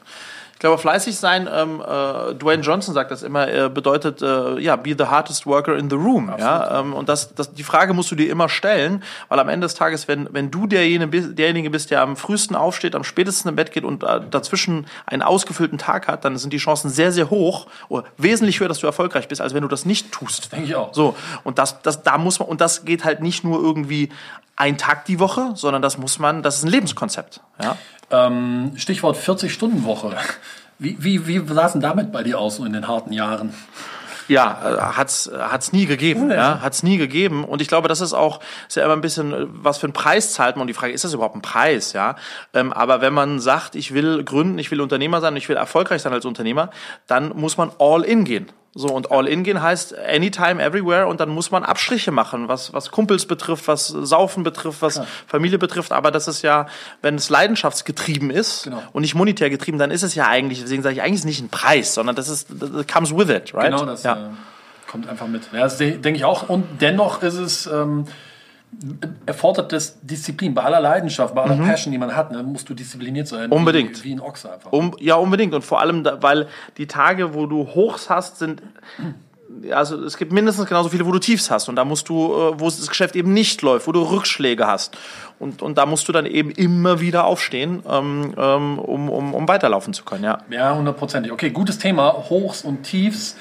Ich 0.63 0.65
glaube, 0.65 0.81
fleißig 0.81 1.17
sein, 1.17 1.49
ähm, 1.53 1.81
äh, 1.81 2.35
Dwayne 2.35 2.63
Johnson 2.63 2.93
sagt 2.93 3.11
das 3.11 3.21
immer, 3.21 3.49
äh, 3.49 3.67
bedeutet, 3.67 4.21
äh, 4.21 4.57
ja, 4.59 4.77
be 4.77 4.95
the 4.97 5.07
hardest 5.07 5.45
worker 5.45 5.75
in 5.75 5.89
the 5.89 5.97
room. 5.97 6.33
Ja? 6.39 6.79
Ähm, 6.79 6.93
und 6.93 7.09
das, 7.09 7.35
das, 7.35 7.53
die 7.53 7.63
Frage 7.63 7.93
musst 7.93 8.11
du 8.11 8.15
dir 8.15 8.31
immer 8.31 8.47
stellen, 8.47 9.03
weil 9.27 9.41
am 9.41 9.49
Ende 9.49 9.65
des 9.65 9.73
Tages, 9.73 10.07
wenn, 10.07 10.29
wenn 10.31 10.51
du 10.51 10.65
derjenige 10.65 11.07
bist, 11.07 11.37
derjenige 11.37 11.69
bist, 11.69 11.91
der 11.91 12.01
am 12.01 12.15
frühesten 12.15 12.55
aufsteht, 12.55 12.95
am 12.95 13.03
spätesten 13.03 13.49
im 13.49 13.57
Bett 13.57 13.73
geht 13.73 13.83
und 13.83 14.03
äh, 14.03 14.21
dazwischen 14.31 14.87
einen 15.05 15.21
ausgefüllten 15.21 15.79
Tag 15.79 16.07
hat, 16.07 16.23
dann 16.23 16.37
sind 16.37 16.53
die 16.53 16.59
Chancen 16.59 16.89
sehr, 16.89 17.11
sehr 17.11 17.29
hoch 17.29 17.67
oder 17.89 18.05
wesentlich 18.15 18.61
höher, 18.61 18.69
dass 18.69 18.79
du 18.79 18.87
erfolgreich 18.87 19.27
bist, 19.27 19.41
als 19.41 19.53
wenn 19.53 19.63
du 19.63 19.67
das 19.67 19.83
nicht 19.83 20.13
tust. 20.13 20.53
Denke 20.53 20.65
ich 20.65 20.75
auch. 20.77 20.93
So, 20.93 21.17
und 21.43 21.59
das, 21.59 21.81
das, 21.81 22.03
da 22.03 22.17
muss 22.17 22.39
man, 22.39 22.47
und 22.47 22.61
das 22.61 22.85
geht 22.85 23.03
halt 23.03 23.19
nicht 23.19 23.43
nur 23.43 23.61
irgendwie 23.61 24.13
ein 24.55 24.77
Tag 24.77 25.03
die 25.05 25.19
Woche, 25.19 25.51
sondern 25.55 25.81
das 25.81 25.97
muss 25.97 26.19
man, 26.19 26.41
das 26.41 26.59
ist 26.59 26.63
ein 26.63 26.69
Lebenskonzept. 26.69 27.41
Ja? 27.61 27.75
Ähm, 28.13 28.73
Stichwort 28.75 29.17
40-Stunden-Woche. 29.17 30.15
Wie, 30.79 30.97
wie, 30.99 31.27
wie 31.27 31.53
sah 31.53 31.65
es 31.65 31.71
denn 31.71 31.81
damit 31.81 32.11
bei 32.11 32.23
dir 32.23 32.39
aus, 32.39 32.57
so 32.57 32.65
in 32.65 32.73
den 32.73 32.87
harten 32.87 33.11
Jahren? 33.11 33.53
Ja, 34.27 34.61
äh, 34.63 34.95
hat's 34.95 35.29
hat's 35.37 35.73
nie 35.73 35.85
gegeben, 35.85 36.31
ja, 36.31 36.61
hat's 36.61 36.83
nie 36.83 36.97
gegeben 36.97 37.43
und 37.43 37.61
ich 37.61 37.67
glaube, 37.67 37.87
das 37.87 38.01
ist 38.01 38.13
auch 38.13 38.39
ist 38.67 38.77
ja 38.77 38.85
immer 38.85 38.93
ein 38.93 39.01
bisschen 39.01 39.33
äh, 39.33 39.45
was 39.47 39.77
für 39.77 39.87
einen 39.87 39.93
Preis 39.93 40.33
zahlt 40.33 40.55
man 40.55 40.61
und 40.61 40.67
die 40.67 40.73
Frage 40.73 40.93
ist 40.93 41.03
das 41.03 41.13
überhaupt 41.13 41.35
ein 41.35 41.41
Preis, 41.41 41.93
ja? 41.93 42.15
Ähm, 42.53 42.71
aber 42.71 43.01
wenn 43.01 43.13
man 43.13 43.39
sagt, 43.39 43.75
ich 43.75 43.93
will 43.93 44.23
gründen, 44.23 44.59
ich 44.59 44.71
will 44.71 44.81
Unternehmer 44.81 45.19
sein, 45.19 45.35
ich 45.35 45.49
will 45.49 45.57
erfolgreich 45.57 46.01
sein 46.01 46.13
als 46.13 46.25
Unternehmer, 46.25 46.69
dann 47.07 47.29
muss 47.35 47.57
man 47.57 47.71
all 47.79 48.03
in 48.03 48.23
gehen. 48.23 48.47
So 48.75 48.87
und 48.87 49.11
all 49.11 49.27
in 49.27 49.43
gehen 49.43 49.61
heißt 49.61 49.95
anytime 49.99 50.59
everywhere 50.63 51.05
und 51.07 51.19
dann 51.19 51.29
muss 51.29 51.51
man 51.51 51.63
Abstriche 51.63 52.09
machen, 52.11 52.47
was 52.47 52.73
was 52.73 52.89
Kumpels 52.89 53.27
betrifft, 53.27 53.67
was 53.67 53.87
Saufen 53.87 54.41
betrifft, 54.43 54.81
was 54.81 54.99
Familie 55.27 55.59
betrifft, 55.59 55.91
aber 55.91 56.09
das 56.09 56.27
ist 56.27 56.41
ja, 56.41 56.65
wenn 57.03 57.13
es 57.15 57.29
leidenschaftsgetrieben 57.29 58.31
ist 58.31 58.63
Genau. 58.63 58.81
und 58.91 59.03
nicht 59.03 59.13
monetär 59.13 59.51
getrieben, 59.51 59.77
dann 59.77 59.91
ist 59.91 60.01
es 60.01 60.15
ja 60.15 60.27
eigentlich, 60.27 60.59
deswegen 60.61 60.81
sage 60.81 60.95
ich 60.95 61.01
eigentlich 61.03 61.19
ist 61.19 61.25
nicht 61.25 61.41
ein 61.41 61.49
Preis, 61.49 61.93
sondern 61.93 62.15
das 62.15 62.29
ist 62.29 62.47
das 62.49 62.87
comes 62.87 63.15
with 63.15 63.29
it, 63.29 63.53
right? 63.53 63.71
Genau, 63.71 63.85
das 63.85 64.01
ja. 64.01 64.13
äh, 64.13 64.89
kommt 64.89 65.07
einfach 65.07 65.27
mit. 65.27 65.43
Ja, 65.53 65.59
das 65.59 65.77
de- 65.77 65.97
denke 65.99 66.17
ich 66.17 66.25
auch. 66.25 66.49
Und 66.49 66.81
dennoch 66.81 67.21
ist 67.21 67.35
es, 67.35 67.67
ähm, 67.67 68.05
erfordert 69.25 69.71
das 69.71 69.99
Disziplin. 70.01 70.53
Bei 70.53 70.63
aller 70.63 70.79
Leidenschaft, 70.79 71.35
bei 71.35 71.43
aller 71.43 71.55
Passion, 71.57 71.91
die 71.91 71.97
man 71.97 72.15
hat, 72.15 72.31
ne, 72.31 72.43
musst 72.43 72.69
du 72.69 72.73
diszipliniert 72.73 73.27
sein. 73.27 73.47
Mhm. 73.47 73.53
Unbedingt. 73.55 74.03
Wie, 74.03 74.09
wie 74.09 74.13
ein 74.13 74.19
Ochse 74.19 74.51
einfach. 74.51 74.71
Um, 74.71 74.95
ja, 74.99 75.15
unbedingt. 75.15 75.53
Und 75.53 75.63
vor 75.63 75.79
allem, 75.79 76.03
da, 76.03 76.21
weil 76.21 76.47
die 76.77 76.87
Tage, 76.87 77.33
wo 77.33 77.45
du 77.45 77.67
Hochs 77.67 78.09
hast, 78.09 78.39
sind 78.39 78.61
also 79.71 80.03
es 80.03 80.17
gibt 80.17 80.31
mindestens 80.31 80.67
genauso 80.67 80.89
viele, 80.89 81.05
wo 81.05 81.11
du 81.11 81.19
Tiefs 81.19 81.51
hast 81.51 81.69
und 81.69 81.75
da 81.75 81.85
musst 81.85 82.09
du, 82.09 82.33
äh, 82.33 82.59
wo 82.59 82.65
das 82.65 82.87
Geschäft 82.87 83.15
eben 83.15 83.33
nicht 83.33 83.61
läuft, 83.61 83.87
wo 83.87 83.91
du 83.91 84.01
Rückschläge 84.01 84.67
hast 84.67 84.97
und, 85.39 85.61
und 85.61 85.77
da 85.77 85.85
musst 85.85 86.07
du 86.07 86.11
dann 86.11 86.25
eben 86.25 86.51
immer 86.51 86.99
wieder 86.99 87.25
aufstehen, 87.25 87.83
ähm, 87.87 88.33
ähm, 88.37 88.79
um, 88.79 89.09
um, 89.09 89.33
um 89.33 89.47
weiterlaufen 89.47 89.93
zu 89.93 90.03
können, 90.03 90.23
ja. 90.23 90.39
Ja, 90.49 90.75
hundertprozentig. 90.75 91.31
Okay, 91.31 91.51
gutes 91.51 91.77
Thema, 91.77 92.13
Hochs 92.29 92.63
und 92.63 92.83
Tiefs. 92.83 93.37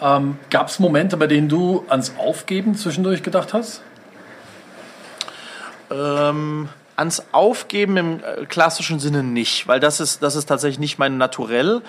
Ähm, 0.00 0.38
Gab 0.48 0.68
es 0.68 0.78
Momente, 0.78 1.16
bei 1.16 1.26
denen 1.26 1.48
du 1.48 1.84
ans 1.88 2.14
Aufgeben 2.18 2.74
zwischendurch 2.74 3.22
gedacht 3.22 3.52
hast? 3.52 3.82
Ähm, 5.90 6.68
ans 7.00 7.22
Aufgeben 7.32 7.96
im 7.96 8.20
äh, 8.20 8.44
klassischen 8.44 9.00
Sinne 9.00 9.22
nicht, 9.22 9.66
weil 9.66 9.80
das 9.80 10.00
ist, 10.00 10.22
das 10.22 10.36
ist 10.36 10.44
tatsächlich 10.46 10.78
nicht 10.78 10.98
mein 10.98 11.16
Naturell. 11.16 11.80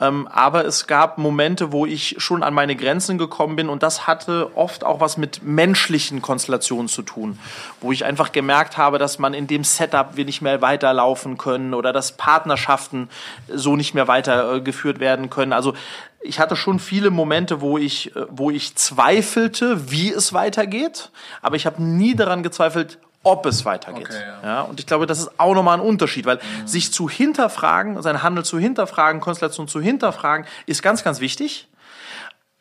Ähm, 0.00 0.28
aber 0.28 0.64
es 0.64 0.86
gab 0.86 1.18
Momente, 1.18 1.72
wo 1.72 1.86
ich 1.86 2.14
schon 2.18 2.44
an 2.44 2.54
meine 2.54 2.76
Grenzen 2.76 3.18
gekommen 3.18 3.56
bin 3.56 3.68
und 3.68 3.82
das 3.82 4.06
hatte 4.06 4.56
oft 4.56 4.84
auch 4.84 5.00
was 5.00 5.16
mit 5.16 5.42
menschlichen 5.42 6.22
Konstellationen 6.22 6.88
zu 6.88 7.02
tun, 7.02 7.40
wo 7.80 7.90
ich 7.90 8.04
einfach 8.04 8.30
gemerkt 8.30 8.78
habe, 8.78 8.98
dass 8.98 9.18
man 9.18 9.34
in 9.34 9.48
dem 9.48 9.64
Setup 9.64 10.16
wir 10.16 10.24
nicht 10.24 10.40
mehr 10.40 10.62
weiterlaufen 10.62 11.36
können 11.36 11.74
oder 11.74 11.92
dass 11.92 12.12
Partnerschaften 12.12 13.10
so 13.52 13.74
nicht 13.74 13.94
mehr 13.94 14.06
weitergeführt 14.06 15.00
werden 15.00 15.30
können. 15.30 15.52
Also 15.52 15.74
ich 16.22 16.38
hatte 16.38 16.54
schon 16.54 16.78
viele 16.78 17.10
Momente, 17.10 17.60
wo 17.60 17.76
ich, 17.76 18.14
äh, 18.14 18.26
wo 18.30 18.52
ich 18.52 18.76
zweifelte, 18.76 19.90
wie 19.90 20.12
es 20.12 20.32
weitergeht, 20.32 21.10
aber 21.42 21.56
ich 21.56 21.66
habe 21.66 21.82
nie 21.82 22.14
daran 22.14 22.44
gezweifelt, 22.44 22.98
ob 23.22 23.46
es 23.46 23.64
weitergeht. 23.64 24.08
Okay, 24.08 24.22
ja. 24.42 24.48
ja. 24.48 24.60
und 24.62 24.80
ich 24.80 24.86
glaube, 24.86 25.06
das 25.06 25.18
ist 25.18 25.30
auch 25.38 25.54
nochmal 25.54 25.78
ein 25.78 25.84
Unterschied, 25.84 26.26
weil 26.26 26.36
mhm. 26.36 26.66
sich 26.66 26.92
zu 26.92 27.08
hinterfragen, 27.08 28.00
seinen 28.02 28.22
Handel 28.22 28.44
zu 28.44 28.58
hinterfragen, 28.58 29.20
Konstellation 29.20 29.68
zu 29.68 29.80
hinterfragen, 29.80 30.46
ist 30.66 30.82
ganz, 30.82 31.04
ganz 31.04 31.20
wichtig. 31.20 31.68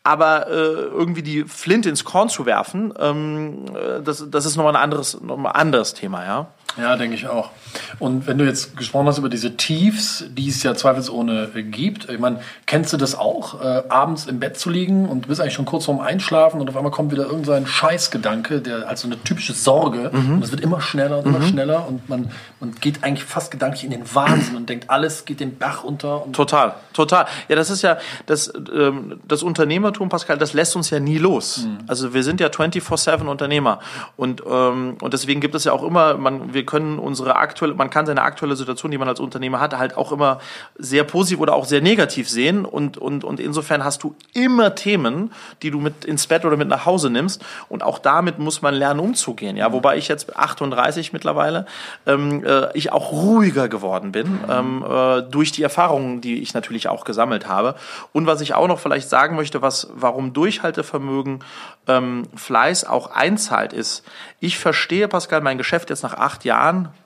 Aber 0.03 0.47
äh, 0.47 0.51
irgendwie 0.51 1.23
die 1.23 1.43
Flint 1.43 1.85
ins 1.85 2.03
Korn 2.03 2.29
zu 2.29 2.45
werfen, 2.45 2.93
ähm, 2.97 3.65
äh, 3.75 4.01
das, 4.01 4.25
das 4.29 4.45
ist 4.45 4.55
nochmal 4.55 4.75
ein 4.75 4.81
anderes, 4.81 5.19
nochmal 5.21 5.53
ein 5.53 5.61
anderes 5.61 5.93
Thema, 5.93 6.25
ja. 6.25 6.47
Ja, 6.77 6.95
denke 6.95 7.15
ich 7.15 7.27
auch. 7.27 7.51
Und 7.99 8.27
wenn 8.27 8.37
du 8.37 8.45
jetzt 8.45 8.77
gesprochen 8.77 9.07
hast 9.07 9.17
über 9.17 9.29
diese 9.29 9.57
Tiefs, 9.57 10.25
die 10.29 10.49
es 10.49 10.63
ja 10.63 10.75
zweifelsohne 10.75 11.49
gibt, 11.53 12.09
ich 12.09 12.19
meine, 12.19 12.41
kennst 12.65 12.93
du 12.93 12.97
das 12.97 13.15
auch, 13.15 13.61
äh, 13.61 13.83
abends 13.89 14.25
im 14.27 14.39
Bett 14.39 14.57
zu 14.57 14.69
liegen 14.69 15.07
und 15.07 15.25
du 15.25 15.29
bist 15.29 15.41
eigentlich 15.41 15.53
schon 15.53 15.65
kurz 15.65 15.85
vorm 15.85 15.99
Einschlafen 15.99 16.61
und 16.61 16.69
auf 16.69 16.77
einmal 16.77 16.91
kommt 16.91 17.11
wieder 17.11 17.25
irgendein 17.25 17.65
Scheißgedanke, 17.65 18.61
der 18.61 18.87
als 18.87 19.01
so 19.01 19.07
eine 19.07 19.21
typische 19.23 19.53
Sorge 19.53 20.11
mhm. 20.13 20.35
und 20.35 20.43
es 20.43 20.51
wird 20.51 20.61
immer 20.61 20.81
schneller 20.81 21.19
und 21.19 21.25
immer 21.25 21.39
mhm. 21.39 21.47
schneller 21.47 21.87
und 21.87 22.07
man, 22.07 22.31
man 22.59 22.73
geht 22.75 23.03
eigentlich 23.03 23.23
fast 23.23 23.51
gedanklich 23.51 23.83
in 23.83 23.91
den 23.91 24.15
Wahnsinn 24.15 24.55
und 24.55 24.69
denkt, 24.69 24.89
alles 24.89 25.25
geht 25.25 25.39
den 25.39 25.57
Bach 25.57 25.83
unter. 25.83 26.25
total, 26.31 26.75
total. 26.93 27.25
Ja, 27.47 27.55
das 27.55 27.69
ist 27.69 27.81
ja 27.81 27.97
das, 28.25 28.53
ähm, 28.73 29.19
das 29.27 29.43
Unternehmertum, 29.43 30.09
Pascal, 30.09 30.37
das 30.37 30.53
lässt 30.53 30.75
uns 30.75 30.89
ja 30.89 30.99
nie 30.99 31.17
los. 31.17 31.65
Mhm. 31.65 31.79
Also 31.87 32.13
wir 32.13 32.23
sind 32.23 32.39
ja 32.39 32.47
24-7 32.47 33.25
Unternehmer 33.25 33.79
und, 34.15 34.43
ähm, 34.49 34.97
und 35.01 35.13
deswegen 35.13 35.41
gibt 35.41 35.55
es 35.55 35.65
ja 35.65 35.73
auch 35.73 35.83
immer, 35.83 36.15
man, 36.15 36.53
wir 36.53 36.58
können 36.65 36.99
unsere 36.99 37.35
aktuelle, 37.35 37.73
man 37.73 37.89
kann 37.89 38.05
seine 38.05 38.21
aktuelle 38.21 38.55
Situation, 38.55 38.91
die 38.91 38.97
man 38.97 39.07
als 39.07 39.19
Unternehmer 39.19 39.59
hat, 39.59 39.77
halt 39.77 39.97
auch 39.97 40.11
immer 40.11 40.39
sehr 40.77 41.03
positiv 41.03 41.39
oder 41.39 41.53
auch 41.53 41.65
sehr 41.65 41.81
negativ 41.81 42.29
sehen. 42.29 42.65
Und, 42.65 42.97
und, 42.97 43.23
und 43.23 43.39
insofern 43.39 43.83
hast 43.83 44.03
du 44.03 44.15
immer 44.33 44.75
Themen, 44.75 45.31
die 45.61 45.71
du 45.71 45.79
mit 45.79 46.05
ins 46.05 46.27
Bett 46.27 46.45
oder 46.45 46.57
mit 46.57 46.67
nach 46.67 46.85
Hause 46.85 47.09
nimmst. 47.09 47.43
Und 47.67 47.83
auch 47.83 47.99
damit 47.99 48.39
muss 48.39 48.61
man 48.61 48.73
lernen, 48.73 48.99
umzugehen. 48.99 49.57
Ja, 49.57 49.71
wobei 49.71 49.97
ich 49.97 50.07
jetzt 50.07 50.35
38 50.37 51.13
mittlerweile, 51.13 51.65
ähm, 52.05 52.43
äh, 52.45 52.75
ich 52.77 52.91
auch 52.91 53.11
ruhiger 53.11 53.69
geworden 53.69 54.11
bin, 54.11 54.39
ähm, 54.49 54.83
äh, 54.87 55.21
durch 55.23 55.51
die 55.51 55.63
Erfahrungen, 55.63 56.21
die 56.21 56.41
ich 56.41 56.53
natürlich 56.53 56.87
auch 56.89 57.05
gesammelt 57.05 57.47
habe. 57.47 57.75
Und 58.13 58.27
was 58.27 58.41
ich 58.41 58.53
auch 58.53 58.67
noch 58.67 58.79
vielleicht 58.79 59.09
sagen 59.09 59.35
möchte, 59.35 59.61
was, 59.61 59.89
warum 59.93 60.33
Durchhaltevermögen 60.33 61.43
ähm, 61.87 62.23
Fleiß 62.35 62.85
auch 62.85 63.11
einzahlt, 63.11 63.73
ist, 63.73 64.03
ich 64.39 64.57
verstehe, 64.57 65.07
Pascal, 65.07 65.41
mein 65.41 65.57
Geschäft 65.57 65.89
jetzt 65.89 66.03
nach 66.03 66.13
acht 66.13 66.45
Jahren 66.45 66.48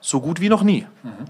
so 0.00 0.20
gut 0.20 0.40
wie 0.40 0.48
noch 0.48 0.62
nie. 0.62 0.86
Mhm. 1.02 1.26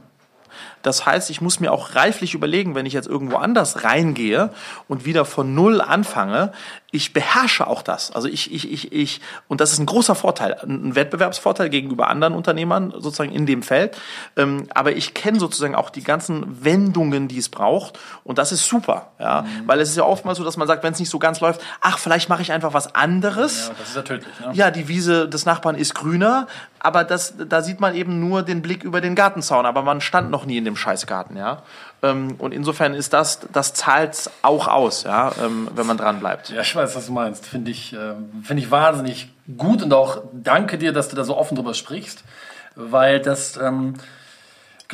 Das 0.83 1.07
heißt, 1.07 1.31
ich 1.31 1.41
muss 1.41 1.61
mir 1.61 1.73
auch 1.73 1.95
reiflich 1.95 2.35
überlegen, 2.35 2.75
wenn 2.75 2.85
ich 2.85 2.93
jetzt 2.93 3.09
irgendwo 3.09 3.37
anders 3.37 3.85
reingehe 3.85 4.51
und 4.87 5.07
wieder 5.07 5.25
von 5.25 5.55
Null 5.55 5.81
anfange, 5.81 6.53
ich 6.95 7.13
beherrsche 7.13 7.67
auch 7.67 7.83
das. 7.83 8.13
Also 8.13 8.29
ich, 8.29 8.53
ich, 8.53 8.71
ich, 8.71 8.93
ich, 8.93 9.21
und 9.49 9.61
das 9.61 9.73
ist 9.73 9.81
ein 9.81 9.87
großer 9.87 10.15
Vorteil, 10.15 10.57
ein 10.63 10.95
Wettbewerbsvorteil 10.95 11.69
gegenüber 11.69 12.07
anderen 12.07 12.35
Unternehmern 12.35 12.93
sozusagen 12.93 13.33
in 13.33 13.47
dem 13.47 13.65
Feld. 13.65 13.97
Ähm, 14.37 14.69
aber 14.73 14.93
ich 14.93 15.13
kenne 15.13 15.41
sozusagen 15.41 15.75
auch 15.75 15.91
die 15.91 16.05
ganzen 16.05 16.65
Wendungen, 16.65 17.27
die 17.27 17.39
es 17.39 17.49
braucht. 17.49 17.99
Und 18.23 18.39
das 18.39 18.53
ist 18.53 18.69
super, 18.69 19.09
ja. 19.19 19.43
Mhm. 19.43 19.67
Weil 19.67 19.81
es 19.81 19.91
ist 19.91 19.97
ja 19.97 20.05
oftmals 20.05 20.39
so, 20.39 20.45
dass 20.45 20.57
man 20.57 20.69
sagt, 20.69 20.85
wenn 20.85 20.93
es 20.93 21.01
nicht 21.01 21.11
so 21.11 21.19
ganz 21.19 21.41
läuft, 21.41 21.61
ach, 21.81 21.99
vielleicht 21.99 22.29
mache 22.29 22.43
ich 22.43 22.53
einfach 22.53 22.75
was 22.75 22.95
anderes. 22.95 23.67
Ja, 23.69 23.75
das 23.77 23.89
ist 23.89 23.97
ja 23.97 24.03
tödlich, 24.03 24.41
ne? 24.41 24.51
Ja, 24.53 24.71
die 24.71 24.87
Wiese 24.87 25.29
des 25.29 25.47
Nachbarn 25.47 25.75
ist 25.75 25.97
grüner, 25.97 26.47
aber 26.79 27.03
das, 27.03 27.35
da 27.49 27.63
sieht 27.63 27.81
man 27.81 27.97
eben 27.97 28.21
nur 28.21 28.43
den 28.43 28.63
Blick 28.63 28.85
über 28.85 29.01
den 29.01 29.17
Gartenzaun, 29.17 29.67
aber 29.67 29.83
man 29.83 30.01
stand 30.01 30.31
noch 30.31 30.47
nie 30.47 30.59
in 30.59 30.65
dem 30.65 30.77
Scheißgarten, 30.77 31.37
ja. 31.37 31.63
Ähm, 32.05 32.35
und 32.39 32.53
insofern 32.53 32.93
ist 32.93 33.13
das, 33.15 33.41
das 33.53 33.73
zahlt 33.73 34.31
auch 34.43 34.69
aus, 34.69 35.05
ja, 35.05 35.33
ähm, 35.43 35.69
wenn 35.75 35.87
man 35.87 35.97
dran 35.97 36.21
bleibt. 36.21 36.51
Ja, 36.51 36.61
ich 36.61 36.77
weiß, 36.77 36.95
was 36.95 37.07
du 37.07 37.13
meinst. 37.13 37.47
Finde 37.47 37.71
ich, 37.71 37.95
äh, 37.95 38.15
finde 38.43 38.63
ich 38.63 38.71
wahnsinnig 38.71 39.31
gut 39.57 39.83
und 39.83 39.93
auch 39.95 40.23
danke 40.33 40.77
dir, 40.77 40.93
dass 40.93 41.09
du 41.09 41.17
da 41.17 41.25
so 41.25 41.37
offen 41.37 41.57
drüber 41.57 41.73
sprichst, 41.73 42.23
weil 42.75 43.21
das, 43.21 43.57
ähm, 43.57 43.95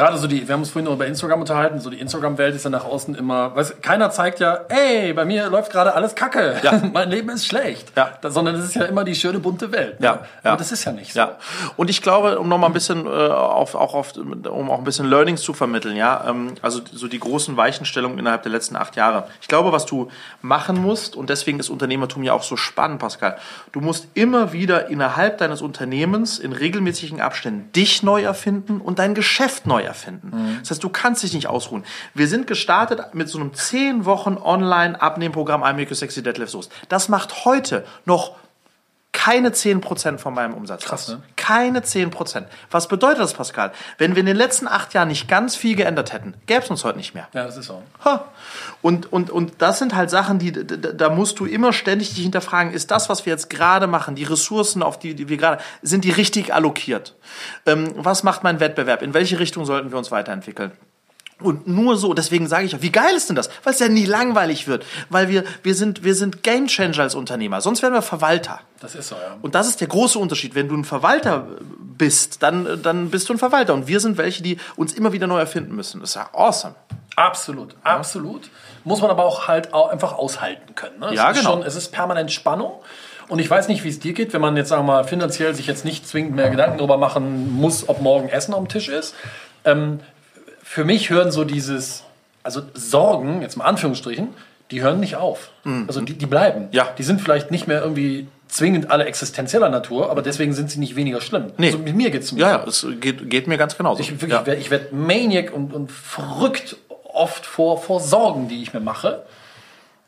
gerade 0.01 0.17
so 0.17 0.27
die, 0.27 0.49
wir 0.49 0.55
haben 0.55 0.61
uns 0.61 0.71
vorhin 0.71 0.87
noch 0.87 0.95
über 0.95 1.07
Instagram 1.07 1.41
unterhalten, 1.41 1.79
so 1.79 1.91
die 1.91 2.01
Instagram-Welt 2.01 2.55
ist 2.55 2.65
ja 2.65 2.71
nach 2.71 2.85
außen 2.85 3.15
immer, 3.15 3.55
weiß, 3.55 3.83
keiner 3.83 4.11
zeigt 4.11 4.41
ja, 4.41 4.61
ey, 4.69 5.13
bei 5.13 5.27
mir 5.27 5.51
läuft 5.51 5.71
gerade 5.71 5.95
alles 5.95 6.15
Kacke, 6.15 6.57
ja. 6.63 6.81
mein 6.93 7.11
Leben 7.11 7.29
ist 7.29 7.47
schlecht, 7.47 7.93
ja. 7.97 8.13
Da, 8.23 8.31
sondern 8.31 8.55
es 8.55 8.65
ist 8.65 8.77
ja 8.77 8.85
immer 8.85 9.05
die 9.05 9.15
schöne 9.15 9.41
bunte 9.41 9.71
Welt. 9.73 10.01
Ne? 10.01 10.07
Ja. 10.07 10.13
ja. 10.43 10.51
Aber 10.53 10.57
das 10.57 10.73
ist 10.73 10.85
ja 10.85 10.93
nicht 10.93 11.13
so. 11.13 11.21
Ja. 11.21 11.37
Und 11.77 11.91
ich 11.91 12.01
glaube, 12.01 12.39
um 12.39 12.49
noch 12.49 12.57
mal 12.57 12.69
ein 12.69 12.73
bisschen 12.73 13.05
äh, 13.05 13.11
auf, 13.11 13.75
auch 13.75 13.93
auf, 13.93 14.15
um 14.17 14.71
auch 14.71 14.79
ein 14.79 14.85
bisschen 14.85 15.07
Learnings 15.07 15.43
zu 15.43 15.53
vermitteln, 15.53 15.97
ja, 15.97 16.25
ähm, 16.27 16.55
also 16.63 16.81
so 16.91 17.07
die 17.07 17.21
großen 17.21 17.59
Weichenstellungen 17.59 18.19
innerhalb 18.19 18.43
der 18.43 18.53
letzten 18.53 18.77
acht 18.77 18.97
Jahre. 18.97 19.25
Ich 19.43 19.49
glaube, 19.49 19.71
was 19.71 19.85
du 19.85 20.09
machen 20.41 20.81
musst 20.81 21.15
und 21.15 21.29
deswegen 21.29 21.61
ist 21.61 21.69
Unternehmertum 21.69 22.23
ja 22.23 22.33
auch 22.33 22.43
so 22.43 22.57
spannend, 22.57 23.01
Pascal. 23.01 23.37
Du 23.73 23.81
musst 23.81 24.09
immer 24.15 24.55
wieder 24.55 24.89
innerhalb 24.89 25.37
deines 25.37 25.61
Unternehmens 25.61 26.39
in 26.39 26.53
regelmäßigen 26.53 27.21
Abständen 27.21 27.71
dich 27.73 28.03
neu 28.03 28.23
erfinden 28.23 28.81
und 28.81 28.99
dein 28.99 29.15
Geschäft 29.15 29.67
neu 29.67 29.83
erfinden. 29.83 29.90
Mhm. 30.33 30.59
Das 30.61 30.71
heißt, 30.71 30.85
du 30.85 30.89
kannst 30.89 31.23
dich 31.23 31.35
nicht 31.35 31.47
ausruhen. 31.47 31.85
Wir 32.15 32.29
sind 32.29 32.47
gestartet 32.47 33.15
mit 33.15 33.29
so 33.29 33.39
einem 33.39 33.55
10 33.55 34.05
Wochen 34.05 34.37
Online-Abnehmprogramm 34.37 35.63
I 35.63 35.73
Make 35.73 35.91
You 35.91 35.95
Sexy 35.95 36.23
Deadlift 36.23 36.53
Soße. 36.53 36.71
Das 36.89 37.09
macht 37.09 37.45
heute 37.45 37.85
noch 38.05 38.37
keine 39.31 39.51
10% 39.51 40.19
von 40.19 40.35
meinem 40.35 40.55
Umsatz. 40.55 40.85
Krass, 40.85 41.09
ne? 41.09 41.23
Keine 41.37 41.81
10%. 41.81 42.45
Was 42.71 42.89
bedeutet 42.89 43.21
das, 43.21 43.35
Pascal? 43.35 43.71
Wenn 43.97 44.17
wir 44.17 44.21
in 44.21 44.27
den 44.27 44.37
letzten 44.37 44.67
acht 44.67 44.93
Jahren 44.93 45.07
nicht 45.07 45.29
ganz 45.29 45.55
viel 45.55 45.77
geändert 45.77 46.13
hätten, 46.13 46.35
gäbe 46.47 46.65
es 46.65 46.71
uns 46.71 46.83
heute 46.83 46.99
nicht 46.99 47.15
mehr. 47.15 47.29
Ja, 47.33 47.45
das 47.45 47.57
ist 47.57 47.67
so. 47.67 47.81
Ha. 48.05 48.25
Und, 48.83 49.13
und, 49.13 49.31
und 49.31 49.53
das 49.59 49.79
sind 49.79 49.95
halt 49.95 50.11
Sachen, 50.11 50.41
die, 50.41 50.51
da 50.53 51.11
musst 51.11 51.39
du 51.39 51.47
immer 51.47 51.73
ständig 51.73 52.13
dich 52.15 52.25
hinterfragen, 52.25 52.73
ist 52.73 52.91
das, 52.91 53.09
was 53.09 53.25
wir 53.25 53.33
jetzt 53.33 53.51
gerade 53.51 53.87
machen, 53.87 54.17
die 54.17 54.25
Ressourcen, 54.25 54.83
auf 54.83 54.99
die, 54.99 55.15
die 55.15 55.29
wir 55.29 55.37
gerade, 55.37 55.63
sind 55.81 56.05
die 56.05 56.11
richtig 56.11 56.53
allokiert? 56.53 57.15
Ähm, 57.67 57.93
was 57.97 58.25
macht 58.25 58.43
mein 58.43 58.59
Wettbewerb? 58.59 59.01
In 59.01 59.15
welche 59.15 59.39
Richtung 59.39 59.65
sollten 59.65 59.93
wir 59.93 59.99
uns 59.99 60.11
weiterentwickeln? 60.11 60.73
Und 61.41 61.67
nur 61.67 61.97
so, 61.97 62.15
deswegen 62.15 62.47
sage 62.47 62.67
ich 62.67 62.77
auch, 62.77 62.83
wie 62.83 62.93
geil 62.93 63.15
ist 63.15 63.29
denn 63.29 63.37
das? 63.37 63.51
Weil 63.65 63.73
es 63.73 63.79
ja 63.79 63.89
nie 63.89 64.05
langweilig 64.05 64.67
wird. 64.67 64.85
Weil 65.09 65.29
wir, 65.29 65.45
wir 65.63 65.75
sind, 65.75 66.05
wir 66.05 66.15
sind 66.15 66.43
Gamechanger 66.43 67.01
als 67.01 67.15
Unternehmer. 67.15 67.61
Sonst 67.61 67.83
wären 67.83 67.93
wir 67.93 68.03
Verwalter. 68.03 68.61
Das 68.81 68.95
ist 68.95 69.09
so, 69.09 69.15
ja. 69.15 69.37
Und 69.43 69.55
das 69.55 69.69
ist 69.69 69.81
der 69.81 69.89
große 69.89 70.19
Unterschied. 70.19 70.55
Wenn 70.55 70.69
du 70.69 70.77
ein 70.77 70.85
Verwalter 70.85 71.49
bist, 71.99 72.43
dann, 72.43 72.83
dann 72.83 73.11
bist 73.11 73.29
du 73.29 73.35
ein 73.35 73.39
Verwalter. 73.39 73.75
Und 73.75 73.87
wir 73.87 74.01
sind 74.01 74.19
welche, 74.19 74.43
die 74.43 74.59
uns 74.77 74.93
immer 74.93 75.13
wieder 75.13 75.27
neu 75.27 75.39
erfinden 75.39 75.75
müssen. 75.75 76.01
Das 76.01 76.11
ist 76.11 76.17
ja 76.17 76.29
awesome. 76.33 76.75
Absolut, 77.17 77.73
ja. 77.73 77.97
absolut. 77.97 78.51
Muss 78.85 79.03
man 79.03 79.11
aber 79.11 79.25
auch 79.25 79.49
halt 79.49 79.75
auch 79.75 79.91
einfach 79.91 80.15
aushalten 80.15 80.75
können. 80.75 80.99
Ne? 81.01 81.15
Ja, 81.15 81.33
genau. 81.33 81.53
Schon, 81.53 81.63
es 81.63 81.75
ist 81.75 81.93
permanent 81.93 82.33
Spannung. 82.33 82.73
Und 83.29 83.39
ich 83.39 83.49
weiß 83.49 83.69
nicht, 83.69 83.85
wie 83.85 83.89
es 83.89 84.01
dir 84.01 84.13
geht, 84.13 84.33
wenn 84.33 84.41
man 84.41 84.57
jetzt, 84.57 84.71
sagen 84.71 84.83
wir 84.87 84.93
mal, 84.93 85.05
finanziell 85.05 85.55
sich 85.55 85.67
jetzt 85.67 85.85
nicht 85.85 86.09
zwingend 86.09 86.35
mehr 86.35 86.51
Gedanken 86.51 86.79
darüber 86.79 86.97
machen 86.97 87.55
muss, 87.55 87.89
ob 87.89 88.01
morgen 88.01 88.29
Essen 88.29 88.55
am 88.55 88.69
Tisch 88.69 88.89
ist. 88.89 89.15
Ähm, 89.65 90.01
für 90.71 90.85
mich 90.85 91.11
hören 91.11 91.33
so 91.33 91.43
dieses, 91.43 92.05
also 92.45 92.63
Sorgen, 92.75 93.43
jetzt 93.43 93.57
mal 93.57 93.65
Anführungsstrichen, 93.65 94.29
die 94.71 94.83
hören 94.83 95.01
nicht 95.01 95.17
auf. 95.17 95.51
Mhm. 95.65 95.87
Also 95.89 96.01
die, 96.01 96.15
die 96.15 96.27
bleiben. 96.27 96.69
Ja. 96.71 96.91
Die 96.97 97.03
sind 97.03 97.21
vielleicht 97.21 97.51
nicht 97.51 97.67
mehr 97.67 97.83
irgendwie 97.83 98.29
zwingend 98.47 98.89
alle 98.89 99.05
existenzieller 99.05 99.69
Natur, 99.69 100.13
aber 100.13 100.23
deswegen 100.23 100.53
sind 100.53 100.71
sie 100.71 100.79
nicht 100.79 100.95
weniger 100.95 101.21
schlimm. 101.21 101.47
Nee. 101.59 101.67
Also 101.67 101.79
mit 101.79 101.97
mir 101.97 102.13
geht's 102.13 102.31
mir. 102.31 102.43
Ja, 102.43 102.51
ja, 102.51 102.65
es 102.69 102.87
geht, 103.01 103.29
geht 103.29 103.49
mir 103.49 103.59
ganz 103.59 103.77
genauso. 103.77 104.01
Ich, 104.01 104.13
wirklich, 104.13 104.31
ja. 104.31 104.53
ich 104.53 104.71
werde 104.71 104.85
werd 104.85 104.93
Maniac 104.93 105.53
und, 105.53 105.75
und 105.75 105.91
verrückt 105.91 106.77
oft 107.13 107.47
vor, 107.47 107.83
vor 107.83 107.99
Sorgen, 107.99 108.47
die 108.47 108.63
ich 108.63 108.73
mir 108.73 108.79
mache. 108.79 109.25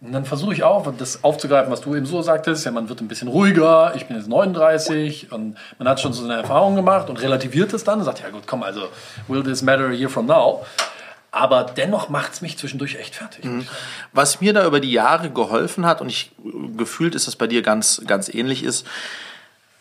Und 0.02 0.10
dann 0.10 0.24
versuche 0.24 0.52
ich 0.52 0.64
auch, 0.64 0.92
das 0.98 1.22
aufzugreifen, 1.22 1.70
was 1.70 1.80
du 1.80 1.94
eben 1.94 2.06
so 2.06 2.22
sagtest. 2.22 2.64
Ja, 2.64 2.72
man 2.72 2.88
wird 2.88 3.00
ein 3.00 3.06
bisschen 3.06 3.28
ruhiger. 3.28 3.92
Ich 3.94 4.06
bin 4.06 4.16
jetzt 4.16 4.28
39 4.28 5.30
und 5.30 5.56
man 5.78 5.88
hat 5.88 6.00
schon 6.00 6.12
so 6.12 6.24
eine 6.24 6.34
Erfahrung 6.34 6.74
gemacht 6.74 7.08
und 7.08 7.22
relativiert 7.22 7.72
es 7.72 7.84
dann 7.84 8.00
und 8.00 8.04
sagt, 8.04 8.20
ja 8.20 8.30
gut, 8.30 8.42
komm, 8.46 8.64
also 8.64 8.88
will 9.28 9.44
this 9.44 9.62
matter 9.62 9.86
a 9.86 9.92
year 9.92 10.10
from 10.10 10.26
now? 10.26 10.66
Aber 11.30 11.64
dennoch 11.64 12.08
macht 12.08 12.32
es 12.32 12.40
mich 12.42 12.58
zwischendurch 12.58 12.96
echt 12.96 13.14
fertig. 13.14 13.44
Mhm. 13.44 13.66
Was 14.12 14.40
mir 14.40 14.52
da 14.52 14.66
über 14.66 14.80
die 14.80 14.90
Jahre 14.90 15.30
geholfen 15.30 15.86
hat, 15.86 16.00
und 16.00 16.08
ich 16.08 16.32
gefühlt 16.76 17.14
ist 17.14 17.28
das 17.28 17.36
bei 17.36 17.46
dir 17.46 17.62
ganz, 17.62 18.02
ganz 18.04 18.28
ähnlich 18.28 18.64
ist, 18.64 18.84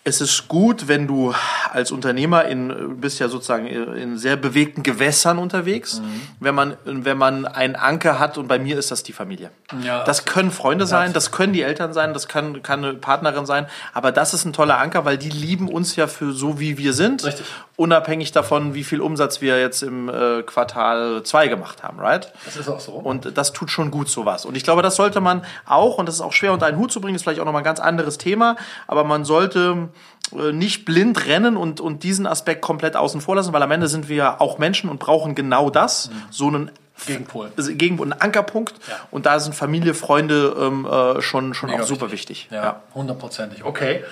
es 0.04 0.22
ist 0.22 0.48
gut, 0.48 0.88
wenn 0.88 1.08
du 1.08 1.34
als 1.72 1.92
Unternehmer 1.92 2.46
in 2.46 3.00
bist 3.00 3.20
ja 3.20 3.30
sozusagen 3.30 3.66
in 3.66 4.18
sehr 4.18 4.36
bewegten 4.36 4.84
Gewässern 4.84 5.38
unterwegs, 5.38 6.02
mhm. 6.02 6.22
wenn 6.42 6.54
man 6.54 6.78
wenn 6.84 7.18
man 7.18 7.46
einen 7.46 7.78
Anker 7.78 8.20
hat 8.20 8.38
und 8.38 8.48
bei 8.48 8.60
mir 8.60 8.78
ist 8.78 8.92
das 8.92 9.04
die 9.04 9.14
Familie. 9.14 9.52
Ja, 9.82 10.04
das 10.04 10.26
können 10.26 10.52
Freunde 10.52 10.86
sein, 10.86 11.14
das 11.14 11.32
können 11.32 11.54
die 11.54 11.62
Eltern 11.62 11.94
sein, 11.94 12.14
das 12.14 12.28
kann 12.28 12.62
kann 12.62 12.84
eine 12.84 12.94
Partnerin 12.96 13.46
sein, 13.46 13.68
aber 13.94 14.12
das 14.12 14.34
ist 14.34 14.44
ein 14.44 14.52
toller 14.52 14.80
Anker, 14.80 15.06
weil 15.06 15.18
die 15.18 15.30
lieben 15.30 15.70
uns 15.70 15.96
ja 15.96 16.08
für 16.08 16.34
so 16.34 16.60
wie 16.60 16.78
wir 16.78 16.92
sind, 16.92 17.24
Richtig. 17.24 17.46
unabhängig 17.78 18.34
davon, 18.34 18.74
wie 18.74 18.84
viel 18.84 19.00
Umsatz 19.00 19.40
wir 19.40 19.60
jetzt 19.60 19.82
im 19.82 20.10
äh, 20.10 20.44
Quartal 20.44 21.24
2 21.24 21.48
gemacht 21.48 21.84
haben, 21.84 22.02
right? 22.02 22.34
Das 22.44 22.58
ist 22.58 22.68
auch 22.68 22.82
so. 22.82 22.92
Und 22.92 23.38
das 23.38 23.54
tut 23.54 23.72
schon 23.72 23.92
gut 23.92 24.10
sowas 24.10 24.44
und 24.44 24.58
ich 24.58 24.66
glaube, 24.66 24.82
das 24.82 24.98
sollte 24.98 25.22
man 25.22 25.46
auch 25.66 25.98
und 25.98 26.08
das 26.08 26.16
ist 26.16 26.22
auch 26.22 26.34
schwer 26.34 26.52
unter 26.52 26.66
einen 26.66 26.78
Hut 26.78 26.92
zu 26.92 27.00
bringen, 27.00 27.16
ist 27.16 27.24
vielleicht 27.24 27.40
auch 27.40 27.46
noch 27.46 27.54
mal 27.54 27.60
ein 27.60 27.64
ganz 27.64 27.80
anderes 27.80 28.18
Thema, 28.18 28.58
aber 28.88 29.06
man 29.06 29.24
sollte 29.24 29.62
äh, 29.62 30.21
nicht 30.52 30.86
blind 30.86 31.26
rennen 31.28 31.58
und, 31.58 31.82
und 31.82 32.04
diesen 32.04 32.26
Aspekt 32.26 32.62
komplett 32.62 32.96
außen 32.96 33.22
vor 33.22 33.36
lassen, 33.36 33.52
weil 33.54 33.64
am 33.64 33.72
Ende 33.72 33.88
sind 33.88 34.08
wir 34.08 34.42
auch 34.42 34.58
Menschen 34.58 34.90
und 34.90 35.00
brauchen 35.00 35.36
genau 35.36 35.70
das, 35.70 36.10
mhm. 36.10 36.14
so 36.30 36.48
einen 36.48 36.72
Gegenpol. 37.06 37.52
Gegenpol, 37.58 38.12
einen 38.12 38.22
Ankerpunkt. 38.22 38.76
Ja. 38.88 38.96
Und 39.10 39.26
da 39.26 39.40
sind 39.40 39.56
Familie, 39.56 39.94
Freunde 39.94 40.56
ähm, 40.60 40.86
äh, 40.86 41.22
schon, 41.22 41.54
schon 41.54 41.72
auch 41.72 41.84
super 41.84 42.12
wichtig. 42.12 42.48
Ja, 42.52 42.82
hundertprozentig. 42.94 43.64
Okay. 43.66 44.04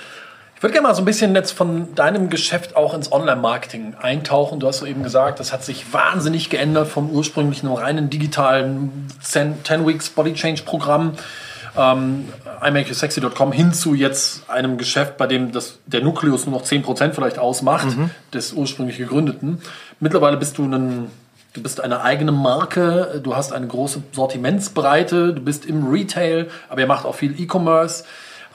Ich 0.56 0.64
würde 0.64 0.74
gerne 0.74 0.90
mal 0.90 0.94
so 0.94 1.02
ein 1.02 1.06
bisschen 1.06 1.34
jetzt 1.36 1.52
von 1.52 1.96
deinem 1.96 2.30
Geschäft 2.30 2.76
auch 2.76 2.94
ins 2.94 3.14
Online-Marketing 3.14 3.96
eintauchen. 4.02 4.60
Du 4.60 4.68
hast 4.68 4.80
so 4.80 4.86
eben 4.86 5.04
gesagt, 5.04 5.40
das 5.40 5.54
hat 5.54 5.64
sich 5.64 5.94
wahnsinnig 5.94 6.50
geändert 6.50 6.90
vom 6.90 7.10
ursprünglichen 7.10 7.72
reinen 7.72 8.10
digitalen 8.10 9.08
10 9.22 9.64
Weeks 9.88 10.10
Body 10.10 10.34
Change 10.34 10.64
Programm 10.64 11.14
ähm, 11.80 12.28
imakeyousexy.com 12.62 13.52
hin 13.52 13.74
zu 13.74 13.94
jetzt 13.94 14.50
einem 14.50 14.78
Geschäft, 14.78 15.18
bei 15.18 15.28
dem 15.28 15.52
das, 15.52 15.80
der 15.86 16.02
Nukleus 16.02 16.46
nur 16.46 16.60
noch 16.60 16.66
10% 16.66 17.14
vielleicht 17.14 17.40
ausmacht, 17.40 17.98
mhm. 17.98 18.12
des 18.34 18.54
ursprünglich 18.54 18.98
gegründeten. 18.98 19.62
Mittlerweile 20.00 20.38
bist 20.38 20.58
du 20.58 20.66
ein 20.66 21.10
Du 21.54 21.64
bist 21.64 21.82
eine 21.82 22.04
eigene 22.04 22.32
Marke, 22.32 23.20
du 23.24 23.36
hast 23.36 23.54
eine 23.54 23.66
große 23.66 24.04
Sortimentsbreite, 24.12 25.34
du 25.34 25.42
bist 25.42 25.66
im 25.66 25.88
Retail, 25.88 26.48
aber 26.70 26.82
ihr 26.82 26.88
macht 26.88 27.06
auch 27.06 27.16
viel 27.16 27.42
E-Commerce. 27.42 28.04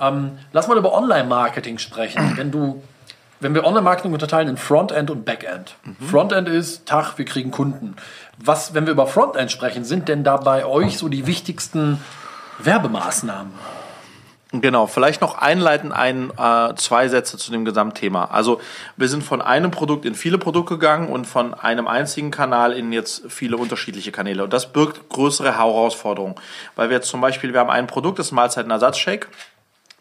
Ähm, 0.00 0.38
lass 0.52 0.68
mal 0.68 0.78
über 0.78 0.94
Online-Marketing 0.94 1.78
sprechen. 1.78 2.34
Wenn 2.36 2.52
du, 2.52 2.84
wenn 3.40 3.52
wir 3.52 3.64
Online-Marketing 3.64 4.12
unterteilen 4.12 4.48
in 4.48 4.56
Frontend 4.56 5.10
und 5.10 5.24
Backend. 5.24 5.74
Mhm. 5.82 6.06
Frontend 6.06 6.48
ist 6.48 6.86
Tag, 6.86 7.18
wir 7.18 7.24
kriegen 7.24 7.50
Kunden. 7.50 7.96
Was, 8.38 8.74
wenn 8.74 8.86
wir 8.86 8.92
über 8.92 9.08
Frontend 9.08 9.50
sprechen, 9.50 9.82
sind 9.84 10.08
denn 10.08 10.22
da 10.22 10.36
bei 10.36 10.64
euch 10.64 10.96
so 10.96 11.08
die 11.08 11.26
wichtigsten 11.26 11.98
Werbemaßnahmen. 12.58 13.52
Genau, 14.60 14.86
vielleicht 14.86 15.20
noch 15.20 15.38
einleiten 15.38 15.90
ein, 15.90 16.30
äh, 16.38 16.74
zwei 16.76 17.08
Sätze 17.08 17.36
zu 17.38 17.50
dem 17.50 17.64
Gesamtthema. 17.64 18.26
Also 18.26 18.60
wir 18.96 19.08
sind 19.08 19.24
von 19.24 19.42
einem 19.42 19.72
Produkt 19.72 20.04
in 20.04 20.14
viele 20.14 20.38
Produkte 20.38 20.74
gegangen 20.74 21.08
und 21.08 21.26
von 21.26 21.54
einem 21.54 21.88
einzigen 21.88 22.30
Kanal 22.30 22.72
in 22.72 22.92
jetzt 22.92 23.24
viele 23.28 23.56
unterschiedliche 23.56 24.12
Kanäle. 24.12 24.44
Und 24.44 24.52
das 24.52 24.72
birgt 24.72 25.08
größere 25.08 25.56
Herausforderungen, 25.56 26.36
weil 26.76 26.88
wir 26.88 26.96
jetzt 26.96 27.08
zum 27.08 27.20
Beispiel, 27.20 27.52
wir 27.52 27.60
haben 27.60 27.70
ein 27.70 27.88
Produkt, 27.88 28.20
das 28.20 28.26
ist 28.26 28.32
Mahlzeitenersatzshake. 28.32 29.26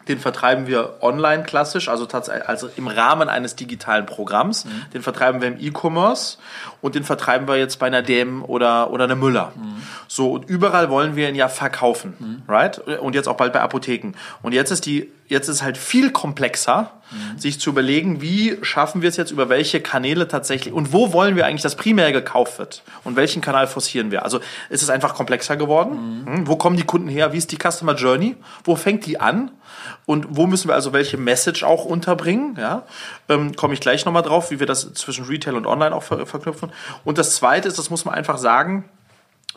Den 0.06 0.20
vertreiben 0.20 0.66
wir 0.66 0.98
online 1.00 1.44
klassisch, 1.44 1.88
also 1.88 2.04
tatsächlich 2.04 2.46
also 2.46 2.68
im 2.76 2.88
Rahmen 2.88 3.28
eines 3.28 3.56
digitalen 3.56 4.06
Programms. 4.06 4.66
Mhm. 4.66 4.70
Den 4.92 5.02
vertreiben 5.02 5.40
wir 5.40 5.48
im 5.48 5.58
E-Commerce 5.58 6.38
und 6.82 6.94
den 6.94 7.04
vertreiben 7.04 7.48
wir 7.48 7.56
jetzt 7.56 7.78
bei 7.78 7.86
einer 7.86 8.02
DM 8.02 8.44
oder, 8.44 8.90
oder 8.90 9.04
einer 9.04 9.16
Müller. 9.16 9.52
Mhm. 9.56 9.63
So, 10.08 10.32
und 10.32 10.48
überall 10.48 10.90
wollen 10.90 11.16
wir 11.16 11.28
ihn 11.28 11.34
ja 11.34 11.48
verkaufen, 11.48 12.14
mhm. 12.18 12.42
right? 12.48 12.78
Und 12.78 13.14
jetzt 13.14 13.28
auch 13.28 13.36
bald 13.36 13.52
bei 13.52 13.60
Apotheken. 13.60 14.12
Und 14.42 14.52
jetzt 14.52 14.70
ist 14.70 14.86
die, 14.86 15.10
jetzt 15.28 15.48
ist 15.48 15.62
halt 15.62 15.76
viel 15.78 16.10
komplexer, 16.10 16.92
mhm. 17.10 17.38
sich 17.38 17.60
zu 17.60 17.70
überlegen, 17.70 18.20
wie 18.20 18.58
schaffen 18.62 19.02
wir 19.02 19.08
es 19.08 19.16
jetzt 19.16 19.30
über 19.30 19.48
welche 19.48 19.80
Kanäle 19.80 20.28
tatsächlich 20.28 20.74
und 20.74 20.92
wo 20.92 21.12
wollen 21.12 21.36
wir 21.36 21.46
eigentlich, 21.46 21.62
dass 21.62 21.76
primär 21.76 22.12
gekauft 22.12 22.58
wird 22.58 22.82
und 23.04 23.16
welchen 23.16 23.40
Kanal 23.40 23.66
forcieren 23.66 24.10
wir. 24.10 24.24
Also 24.24 24.40
ist 24.68 24.82
es 24.82 24.90
einfach 24.90 25.14
komplexer 25.14 25.56
geworden. 25.56 26.22
Mhm. 26.24 26.34
Hm? 26.34 26.46
Wo 26.46 26.56
kommen 26.56 26.76
die 26.76 26.84
Kunden 26.84 27.08
her? 27.08 27.32
Wie 27.32 27.38
ist 27.38 27.52
die 27.52 27.58
Customer 27.58 27.94
Journey? 27.94 28.36
Wo 28.64 28.76
fängt 28.76 29.06
die 29.06 29.20
an? 29.20 29.50
Und 30.06 30.26
wo 30.30 30.46
müssen 30.46 30.68
wir 30.68 30.74
also 30.74 30.92
welche 30.92 31.16
Message 31.16 31.64
auch 31.64 31.84
unterbringen? 31.84 32.56
Ja, 32.58 32.82
ähm, 33.28 33.54
komme 33.56 33.74
ich 33.74 33.80
gleich 33.80 34.04
nochmal 34.04 34.22
drauf, 34.22 34.50
wie 34.50 34.60
wir 34.60 34.66
das 34.66 34.92
zwischen 34.94 35.24
Retail 35.24 35.56
und 35.56 35.66
Online 35.66 35.94
auch 35.94 36.02
ver 36.02 36.26
verknüpfen. 36.26 36.72
Und 37.04 37.18
das 37.18 37.36
Zweite 37.36 37.68
ist, 37.68 37.78
das 37.78 37.90
muss 37.90 38.04
man 38.04 38.14
einfach 38.14 38.38
sagen, 38.38 38.84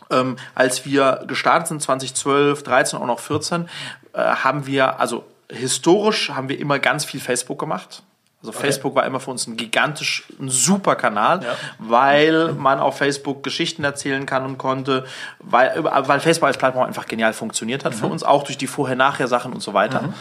ähm, 0.10 0.38
als 0.56 0.86
wir 0.86 1.24
gestartet 1.28 1.68
sind, 1.68 1.82
2012, 1.82 2.64
13 2.64 2.98
und 2.98 3.04
auch 3.04 3.08
noch 3.08 3.20
14, 3.20 3.70
äh, 4.14 4.20
haben 4.20 4.66
wir, 4.66 5.00
also 5.00 5.26
historisch 5.50 6.30
haben 6.30 6.50
wir 6.50 6.60
immer 6.60 6.80
ganz 6.80 7.06
viel 7.06 7.20
Facebook 7.20 7.60
gemacht. 7.60 8.04
Also 8.42 8.52
okay. 8.52 8.68
Facebook 8.68 8.94
war 8.94 9.04
immer 9.08 9.20
für 9.20 9.32
uns 9.32 9.48
ein 9.48 9.58
gigantisch, 9.58 10.26
ein 10.40 10.50
super 10.50 10.96
Kanal, 10.96 11.44
ja. 11.44 11.56
weil 11.80 12.54
man 12.54 12.80
auf 12.80 12.96
Facebook 12.98 13.42
Geschichten 13.42 13.84
erzählen 13.84 14.28
kann 14.28 14.46
und 14.46 14.60
konnte, 14.60 15.06
weil, 15.40 15.84
weil 15.84 16.20
Facebook 16.20 16.46
als 16.46 16.58
Plattform 16.58 16.86
einfach 16.86 17.08
genial 17.08 17.34
funktioniert 17.34 17.84
hat 17.84 17.94
mhm. 17.94 17.98
für 17.98 18.06
uns, 18.06 18.22
auch 18.22 18.44
durch 18.44 18.60
die 18.60 18.68
Vorher-Nachher-Sachen 18.68 19.54
und 19.54 19.62
so 19.62 19.74
weiter. 19.74 20.04
Mhm. 20.04 20.14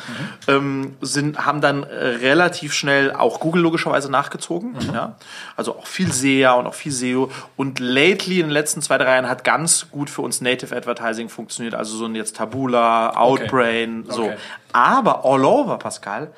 Ähm, 0.48 0.96
sind, 1.02 1.44
haben 1.44 1.60
dann 1.60 1.84
relativ 1.84 2.72
schnell 2.72 3.12
auch 3.12 3.38
Google 3.38 3.60
logischerweise 3.60 4.10
nachgezogen. 4.10 4.72
Mhm. 4.72 4.94
Ja? 4.94 5.16
Also 5.54 5.76
auch 5.76 5.86
viel 5.86 6.10
SEA 6.10 6.52
und 6.52 6.66
auch 6.66 6.74
viel 6.74 6.92
SEO. 6.92 7.30
Und 7.56 7.80
lately 7.80 8.40
in 8.40 8.46
den 8.46 8.50
letzten 8.50 8.80
zwei, 8.80 8.96
drei 8.96 9.12
Jahren 9.12 9.28
hat 9.28 9.44
ganz 9.44 9.90
gut 9.90 10.08
für 10.08 10.22
uns 10.22 10.40
Native 10.40 10.74
Advertising 10.74 11.28
funktioniert. 11.28 11.74
Also 11.74 11.98
so 11.98 12.06
ein 12.06 12.14
jetzt 12.14 12.36
Tabula, 12.36 13.14
Outbrain, 13.14 14.04
okay. 14.06 14.14
so. 14.14 14.24
Okay. 14.24 14.36
Aber 14.72 15.24
all 15.26 15.44
over, 15.44 15.78
Pascal, 15.78 16.32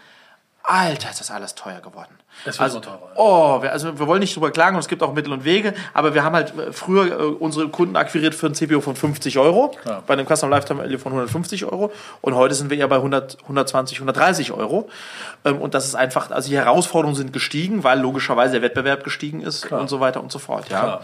Alter, 0.71 1.09
ist 1.09 1.19
das 1.19 1.31
alles 1.31 1.55
teuer 1.55 1.81
geworden. 1.81 2.11
Es 2.45 2.59
wird 2.59 2.61
also, 2.61 2.81
teurer. 2.81 3.11
Oh, 3.15 3.63
wir, 3.63 3.73
also 3.73 3.99
wir 3.99 4.07
wollen 4.07 4.21
nicht 4.21 4.37
drüber 4.37 4.51
klagen 4.51 4.77
und 4.77 4.81
es 4.81 4.89
gibt 4.89 5.03
auch 5.03 5.15
Mittel 5.15 5.33
und 5.33 5.45
Wege, 5.45 5.73
aber 5.95 6.13
wir 6.13 6.25
haben 6.25 6.37
halt 6.37 6.57
äh, 6.59 6.75
früher 6.75 7.07
äh, 7.07 7.25
unsere 7.25 7.71
Kunden 7.71 7.97
akquiriert 7.97 8.35
für 8.35 8.49
ein 8.49 8.55
CPO 8.55 8.83
von 8.83 8.95
50 8.95 9.39
Euro, 9.39 9.75
ja. 9.87 10.03
bei 10.07 10.13
einem 10.13 10.27
Custom 10.27 10.51
Lifetime 10.51 10.83
Value 10.83 10.99
von 10.99 11.13
150 11.13 11.65
Euro 11.65 11.91
und 12.21 12.35
heute 12.35 12.55
sind 12.55 12.69
wir 12.69 12.77
eher 12.77 12.89
bei 12.89 12.97
100, 12.97 13.39
120, 13.45 13.97
130 13.97 14.53
Euro. 14.53 14.91
Ähm, 15.47 15.59
und 15.59 15.73
das 15.73 15.87
ist 15.87 15.95
einfach, 15.95 16.31
also 16.31 16.51
die 16.51 16.57
Herausforderungen 16.59 17.17
sind 17.17 17.33
gestiegen, 17.33 17.83
weil 17.83 17.99
logischerweise 17.99 18.53
der 18.53 18.63
Wettbewerb 18.63 19.05
gestiegen 19.05 19.41
ist 19.41 19.69
Klar. 19.69 19.81
und 19.81 19.89
so 19.89 20.01
weiter 20.01 20.23
und 20.23 20.31
so 20.31 20.39
fort. 20.39 20.69
Ja. 20.69 20.81
Klar. 20.81 21.01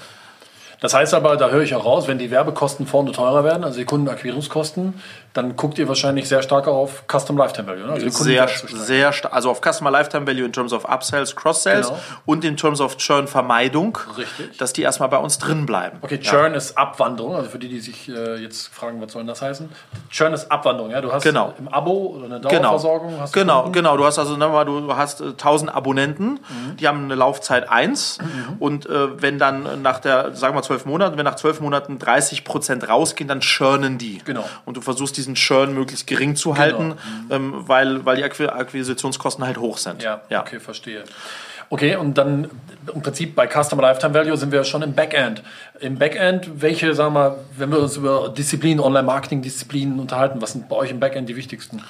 Das 0.81 0.93
heißt 0.93 1.15
aber, 1.15 1.39
da 1.39 1.49
höre 1.49 1.63
ich 1.63 1.75
auch 1.75 1.87
raus, 1.87 2.09
wenn 2.09 2.19
die 2.19 2.31
Werbekosten 2.31 2.87
vorne 2.87 3.13
teurer 3.13 3.43
werden, 3.43 3.65
also 3.65 3.79
die 3.79 3.87
Kundenakquirierungskosten, 3.87 5.01
dann 5.35 5.57
guckt 5.57 5.79
ihr 5.79 5.89
wahrscheinlich 5.89 6.29
sehr 6.29 6.43
stark 6.43 6.69
auf 6.69 7.05
Custom 7.11 7.37
Lifetime 7.37 7.67
Value. 7.67 7.87
Ne? 7.87 7.93
Also 7.93 8.09
sehr, 8.09 8.49
sehr. 8.49 9.13
Also 9.33 9.51
auf 9.51 9.61
Customer 9.61 9.91
Lifetime 9.91 10.29
Value 10.29 10.45
in 10.45 10.53
terms 10.53 10.73
of 10.73 10.85
Upsells, 10.89 11.35
Cross-Sells 11.35 11.89
genau. 11.89 12.01
und 12.25 12.45
in 12.45 12.57
terms 12.57 12.81
of 12.81 12.97
Churn-Vermeidung. 12.97 13.99
Richtig. 14.17 14.57
Dass 14.59 14.73
die 14.73 14.83
erstmal 14.83 15.09
bei 15.09 15.19
uns 15.19 15.39
drin 15.39 15.67
bleiben. 15.67 15.99
Okay, 16.03 16.21
Churn 16.21 16.53
ja. 16.53 16.59
ist 16.59 16.79
Abwanderung. 16.79 17.35
Also 17.35 17.51
für 17.51 17.59
die, 17.59 17.69
die 17.69 17.81
sich 17.81 18.09
äh, 18.09 18.37
jetzt 18.37 18.69
fragen, 18.69 19.01
was 19.01 19.11
soll 19.11 19.25
das 19.25 19.43
heißen? 19.43 19.69
Churn 20.09 20.33
ist 20.33 20.53
Abwanderung. 20.53 20.93
Ja? 20.93 21.01
Du 21.01 21.13
hast 21.13 21.25
genau. 21.25 21.53
im 21.59 21.67
Abo 21.67 22.15
oder 22.17 22.27
eine 22.27 22.41
genau. 22.41 22.61
Dauerversorgung. 22.61 23.15
Genau, 23.15 23.29
genau, 23.33 23.63
Kunden. 23.63 23.73
genau. 23.73 23.97
Du 23.97 24.05
hast 24.05 24.21
also 24.21 24.37
mal, 24.37 24.65
du 24.65 24.95
hast 24.95 25.21
äh, 25.21 25.25
1000 25.31 25.75
Abonnenten, 25.75 26.35
mhm. 26.35 26.77
die 26.79 26.87
haben 26.87 27.07
eine 27.07 27.17
Laufzeit 27.17 27.69
1 27.69 28.19
mhm. 28.19 28.57
und 28.61 28.87
äh, 28.87 29.21
wenn 29.21 29.41
dann 29.41 29.83
nach 29.83 29.99
der, 29.99 30.37
sagen 30.37 30.55
wir 30.57 30.63
12 30.63 30.87
Monaten, 30.87 31.19
wenn 31.19 31.25
nach 31.25 31.35
12 31.35 31.61
Monaten 31.61 31.99
30 31.99 32.45
Prozent 32.45 32.89
rausgehen, 32.89 33.27
dann 33.27 33.41
churnen 33.41 33.99
die. 33.99 34.19
Genau. 34.25 34.45
Und 34.65 34.77
du 34.77 34.81
versuchst 34.81 35.24
diesen 35.25 35.35
Churn 35.35 35.75
möglichst 35.75 36.07
gering 36.07 36.37
zu 36.37 36.57
halten, 36.59 36.95
genau. 37.29 37.41
mhm. 37.41 37.55
ähm, 37.57 37.69
weil, 37.69 38.05
weil 38.05 38.17
die 38.17 38.25
Akquisitionskosten 38.25 39.45
halt 39.45 39.59
hoch 39.59 39.79
sind. 39.79 40.03
Ja, 40.03 40.21
ja. 40.29 40.43
okay, 40.43 40.61
verstehe. 40.61 41.05
Okay, 41.71 41.97
und 41.97 42.19
dann 42.19 42.51
im 42.95 43.03
Prinzip 43.03 43.35
bei 43.35 43.49
Customer 43.49 43.83
Lifetime 43.83 44.15
Value 44.15 44.37
sind 44.37 44.53
wir 44.53 44.65
schon 44.65 44.83
im 44.83 44.93
Backend. 44.93 45.43
Im 45.81 45.99
Backend, 45.99 46.63
welche, 46.63 46.95
sagen 46.95 47.15
wir, 47.15 47.39
wenn 47.57 47.71
wir 47.71 47.79
uns 47.79 47.97
über 47.97 48.29
Disziplinen, 48.29 48.81
Online-Marketing-Disziplinen 48.81 49.99
unterhalten, 49.99 50.43
was 50.43 50.53
sind 50.53 50.69
bei 50.69 50.77
euch 50.77 50.91
im 50.91 51.01
Backend 51.01 51.29
die 51.29 51.37
wichtigsten? 51.37 51.83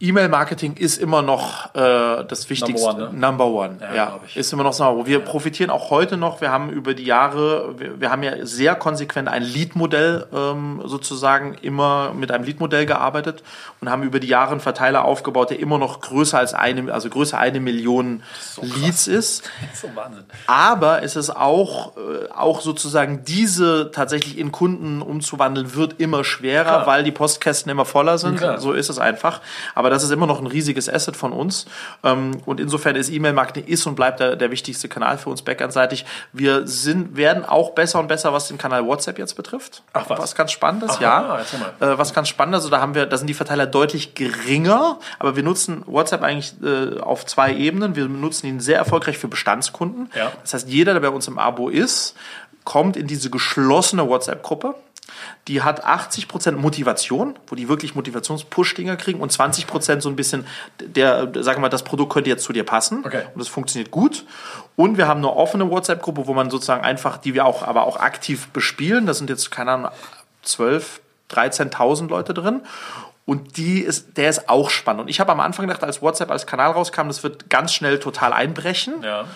E-Mail-Marketing 0.00 0.76
ist 0.76 0.98
immer 0.98 1.22
noch 1.22 1.74
äh, 1.74 2.24
das 2.24 2.48
Wichtigste. 2.48 2.88
Number 2.88 3.02
one, 3.02 3.12
ne? 3.12 3.18
Number 3.18 3.46
one 3.46 3.76
ja, 3.80 3.94
ja. 3.94 4.20
ist 4.36 4.52
immer 4.52 4.62
noch 4.62 4.72
so. 4.72 5.06
Wir 5.06 5.18
ja. 5.18 5.24
profitieren 5.24 5.70
auch 5.70 5.90
heute 5.90 6.16
noch. 6.16 6.40
Wir 6.40 6.52
haben 6.52 6.70
über 6.70 6.94
die 6.94 7.04
Jahre, 7.04 7.74
wir, 7.78 8.00
wir 8.00 8.10
haben 8.10 8.22
ja 8.22 8.46
sehr 8.46 8.76
konsequent 8.76 9.28
ein 9.28 9.42
Lead-Modell 9.42 10.26
ähm, 10.32 10.82
sozusagen 10.84 11.54
immer 11.54 12.12
mit 12.14 12.30
einem 12.30 12.44
Lead-Modell 12.44 12.86
gearbeitet 12.86 13.42
und 13.80 13.90
haben 13.90 14.04
über 14.04 14.20
die 14.20 14.28
Jahre 14.28 14.52
einen 14.52 14.60
Verteiler 14.60 15.04
aufgebaut, 15.04 15.50
der 15.50 15.58
immer 15.58 15.78
noch 15.78 16.00
größer 16.00 16.38
als 16.38 16.54
eine, 16.54 16.92
also 16.92 17.08
größer 17.08 17.36
eine 17.36 17.58
Million 17.58 18.22
so 18.52 18.62
Leads 18.62 19.08
ist. 19.08 19.50
Ist 19.72 19.82
so 19.82 19.90
Wahnsinn. 19.96 20.24
Aber 20.46 21.02
es 21.02 21.16
ist 21.16 21.30
auch, 21.30 21.96
äh, 21.96 22.30
auch 22.32 22.60
sozusagen 22.60 23.24
diese 23.24 23.90
tatsächlich 23.90 24.38
in 24.38 24.52
Kunden 24.52 25.02
umzuwandeln 25.02 25.74
wird 25.74 25.98
immer 25.98 26.22
schwerer, 26.22 26.62
Klar. 26.62 26.86
weil 26.86 27.02
die 27.02 27.10
Postkästen 27.10 27.70
immer 27.72 27.84
voller 27.84 28.18
sind. 28.18 28.36
Klar. 28.36 28.60
So 28.60 28.72
ist 28.72 28.90
es 28.90 29.00
einfach. 29.00 29.40
Aber 29.74 29.87
aber 29.88 29.94
das 29.94 30.04
ist 30.04 30.10
immer 30.10 30.26
noch 30.26 30.38
ein 30.38 30.46
riesiges 30.46 30.86
Asset 30.86 31.16
von 31.16 31.32
uns. 31.32 31.64
Ähm, 32.04 32.42
und 32.44 32.60
insofern 32.60 32.94
ist 32.94 33.08
E-Mail-Marketing 33.08 33.64
ist 33.64 33.86
und 33.86 33.94
bleibt 33.94 34.20
der, 34.20 34.36
der 34.36 34.50
wichtigste 34.50 34.86
Kanal 34.86 35.16
für 35.16 35.30
uns 35.30 35.40
backendseitig. 35.40 36.04
Wir 36.34 36.66
sind, 36.66 37.16
werden 37.16 37.46
auch 37.46 37.70
besser 37.70 37.98
und 37.98 38.06
besser, 38.06 38.34
was 38.34 38.48
den 38.48 38.58
Kanal 38.58 38.84
WhatsApp 38.84 39.18
jetzt 39.18 39.34
betrifft. 39.34 39.82
Ach, 39.94 40.04
was? 40.10 40.18
was 40.20 40.34
ganz 40.34 40.52
Spannendes, 40.52 40.98
Aha, 41.00 41.40
ja. 41.80 41.92
Äh, 41.92 41.96
was 41.96 42.12
ganz 42.12 42.28
Spannendes, 42.28 42.60
also 42.60 42.70
da 42.70 42.82
haben 42.82 42.94
wir, 42.94 43.06
da 43.06 43.16
sind 43.16 43.28
die 43.28 43.34
Verteiler 43.34 43.64
deutlich 43.64 44.14
geringer, 44.14 44.98
aber 45.18 45.36
wir 45.36 45.42
nutzen 45.42 45.82
WhatsApp 45.86 46.22
eigentlich 46.22 46.52
äh, 46.62 47.00
auf 47.00 47.24
zwei 47.24 47.54
Ebenen. 47.54 47.96
Wir 47.96 48.08
nutzen 48.08 48.46
ihn 48.46 48.60
sehr 48.60 48.76
erfolgreich 48.76 49.16
für 49.16 49.28
Bestandskunden. 49.28 50.10
Ja. 50.14 50.32
Das 50.42 50.52
heißt, 50.52 50.68
jeder, 50.68 50.92
der 50.92 51.00
bei 51.00 51.08
uns 51.08 51.26
im 51.28 51.38
Abo 51.38 51.70
ist, 51.70 52.14
kommt 52.64 52.98
in 52.98 53.06
diese 53.06 53.30
geschlossene 53.30 54.06
WhatsApp-Gruppe. 54.06 54.74
Die 55.46 55.62
hat 55.62 55.84
80% 55.84 56.52
Motivation, 56.52 57.38
wo 57.46 57.54
die 57.54 57.68
wirklich 57.68 57.94
Motivations-Push-Dinger 57.94 58.96
kriegen 58.96 59.20
und 59.20 59.32
20% 59.32 60.00
so 60.00 60.08
ein 60.08 60.16
bisschen 60.16 60.46
der, 60.80 61.32
sagen 61.42 61.58
wir 61.58 61.60
mal, 61.60 61.68
das 61.68 61.84
Produkt 61.84 62.12
könnte 62.12 62.30
jetzt 62.30 62.44
zu 62.44 62.52
dir 62.52 62.64
passen. 62.64 63.04
Okay. 63.04 63.22
Und 63.32 63.38
das 63.38 63.48
funktioniert 63.48 63.90
gut. 63.90 64.24
Und 64.76 64.98
wir 64.98 65.08
haben 65.08 65.18
eine 65.18 65.32
offene 65.32 65.70
WhatsApp-Gruppe, 65.70 66.26
wo 66.26 66.34
man 66.34 66.50
sozusagen 66.50 66.84
einfach, 66.84 67.16
die 67.18 67.34
wir 67.34 67.44
auch, 67.44 67.62
aber 67.62 67.86
auch 67.86 67.96
aktiv 67.96 68.48
bespielen. 68.48 69.06
Da 69.06 69.14
sind 69.14 69.30
jetzt, 69.30 69.50
keine 69.50 69.72
Ahnung, 69.72 69.90
12, 70.42 71.00
13.000 71.30 72.08
Leute 72.08 72.34
drin. 72.34 72.62
Und 73.28 73.58
die 73.58 73.80
ist, 73.80 74.16
der 74.16 74.30
ist 74.30 74.48
auch 74.48 74.70
spannend. 74.70 75.02
Und 75.02 75.08
ich 75.08 75.20
habe 75.20 75.32
am 75.32 75.40
Anfang 75.40 75.66
gedacht, 75.66 75.84
als 75.84 76.00
WhatsApp 76.00 76.30
als 76.30 76.46
Kanal 76.46 76.70
rauskam, 76.70 77.08
das 77.08 77.22
wird 77.22 77.50
ganz 77.50 77.74
schnell 77.74 77.98
total 77.98 78.32
einbrechen. 78.32 79.02
Ja. 79.02 79.26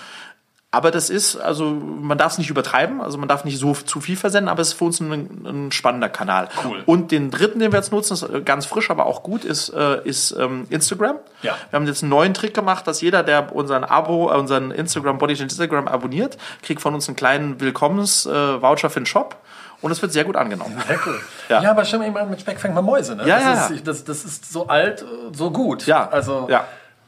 Aber 0.74 0.90
das 0.90 1.10
ist, 1.10 1.36
also 1.36 1.66
man 1.66 2.16
darf 2.16 2.32
es 2.32 2.38
nicht 2.38 2.48
übertreiben, 2.48 3.02
also 3.02 3.18
man 3.18 3.28
darf 3.28 3.44
nicht 3.44 3.58
so 3.58 3.74
zu 3.74 4.00
viel 4.00 4.16
versenden, 4.16 4.48
aber 4.48 4.62
es 4.62 4.68
ist 4.68 4.78
für 4.78 4.86
uns 4.86 5.00
ein, 5.00 5.44
ein 5.44 5.70
spannender 5.70 6.08
Kanal. 6.08 6.48
Cool. 6.64 6.82
Und 6.86 7.12
den 7.12 7.30
dritten, 7.30 7.58
den 7.58 7.72
wir 7.72 7.78
jetzt 7.78 7.92
nutzen, 7.92 8.14
ist 8.14 8.22
äh, 8.22 8.40
ganz 8.40 8.64
frisch, 8.64 8.88
aber 8.90 9.04
auch 9.04 9.22
gut, 9.22 9.44
ist, 9.44 9.68
äh, 9.68 10.00
ist 10.04 10.32
ähm, 10.32 10.66
Instagram. 10.70 11.16
Ja. 11.42 11.56
Wir 11.68 11.76
haben 11.76 11.86
jetzt 11.86 12.02
einen 12.02 12.08
neuen 12.08 12.32
Trick 12.32 12.54
gemacht, 12.54 12.86
dass 12.86 13.02
jeder, 13.02 13.22
der 13.22 13.54
unseren 13.54 13.84
Abo, 13.84 14.30
äh, 14.30 14.38
unseren 14.38 14.70
Instagram, 14.70 15.18
Body 15.18 15.34
Instagram 15.34 15.88
abonniert, 15.88 16.38
kriegt 16.62 16.80
von 16.80 16.94
uns 16.94 17.06
einen 17.06 17.16
kleinen 17.16 17.60
Willkommens-Voucher 17.60 18.88
für 18.88 19.00
den 19.00 19.06
Shop. 19.06 19.36
Und 19.82 19.90
es 19.92 20.00
wird 20.00 20.12
sehr 20.12 20.24
gut 20.24 20.36
angenommen. 20.36 20.82
Sehr 20.86 20.98
cool. 21.04 21.20
Ja. 21.50 21.62
Ja, 21.62 21.70
aber 21.72 21.84
stimmt, 21.84 22.04
irgendwann 22.04 22.30
mit 22.30 22.40
Speck 22.40 22.58
fängt 22.58 22.74
man 22.74 22.84
Mäuse, 22.84 23.14
ne? 23.14 23.28
Ja, 23.28 23.36
das, 23.36 23.68
ja, 23.68 23.76
ist. 23.76 23.86
Das, 23.86 24.04
das 24.04 24.24
ist 24.24 24.50
so 24.50 24.68
alt, 24.68 25.04
so 25.32 25.50
gut. 25.50 25.86
Ja, 25.86 26.08
Also 26.08 26.46
ja. 26.48 26.64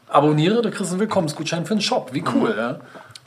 abonniere, 0.07 0.61
du 0.61 0.69
kriegst 0.69 0.91
einen 0.91 0.99
Willkommensgutschein 0.99 1.65
für 1.65 1.73
den 1.73 1.81
Shop. 1.81 2.13
Wie 2.13 2.23
cool, 2.35 2.53
ja. 2.55 2.77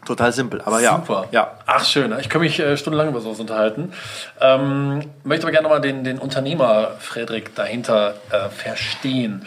Total 0.05 0.33
simpel, 0.33 0.63
aber 0.63 0.81
ja. 0.81 0.97
Super. 0.97 1.29
Ja. 1.33 1.59
Ach, 1.67 1.85
schön. 1.85 2.15
Ich 2.21 2.29
kann 2.29 2.41
mich 2.41 2.59
äh, 2.59 2.77
stundenlang 2.77 3.09
über 3.09 3.21
sowas 3.21 3.41
unterhalten. 3.41 3.93
Ähm, 4.41 5.03
möchte 5.25 5.45
aber 5.45 5.53
gerne 5.53 5.65
nochmal 5.65 5.81
den, 5.81 6.05
den 6.05 6.19
Unternehmer 6.19 6.93
Frederik 6.99 7.55
dahinter 7.55 8.15
äh, 8.31 8.49
verstehen. 8.49 9.45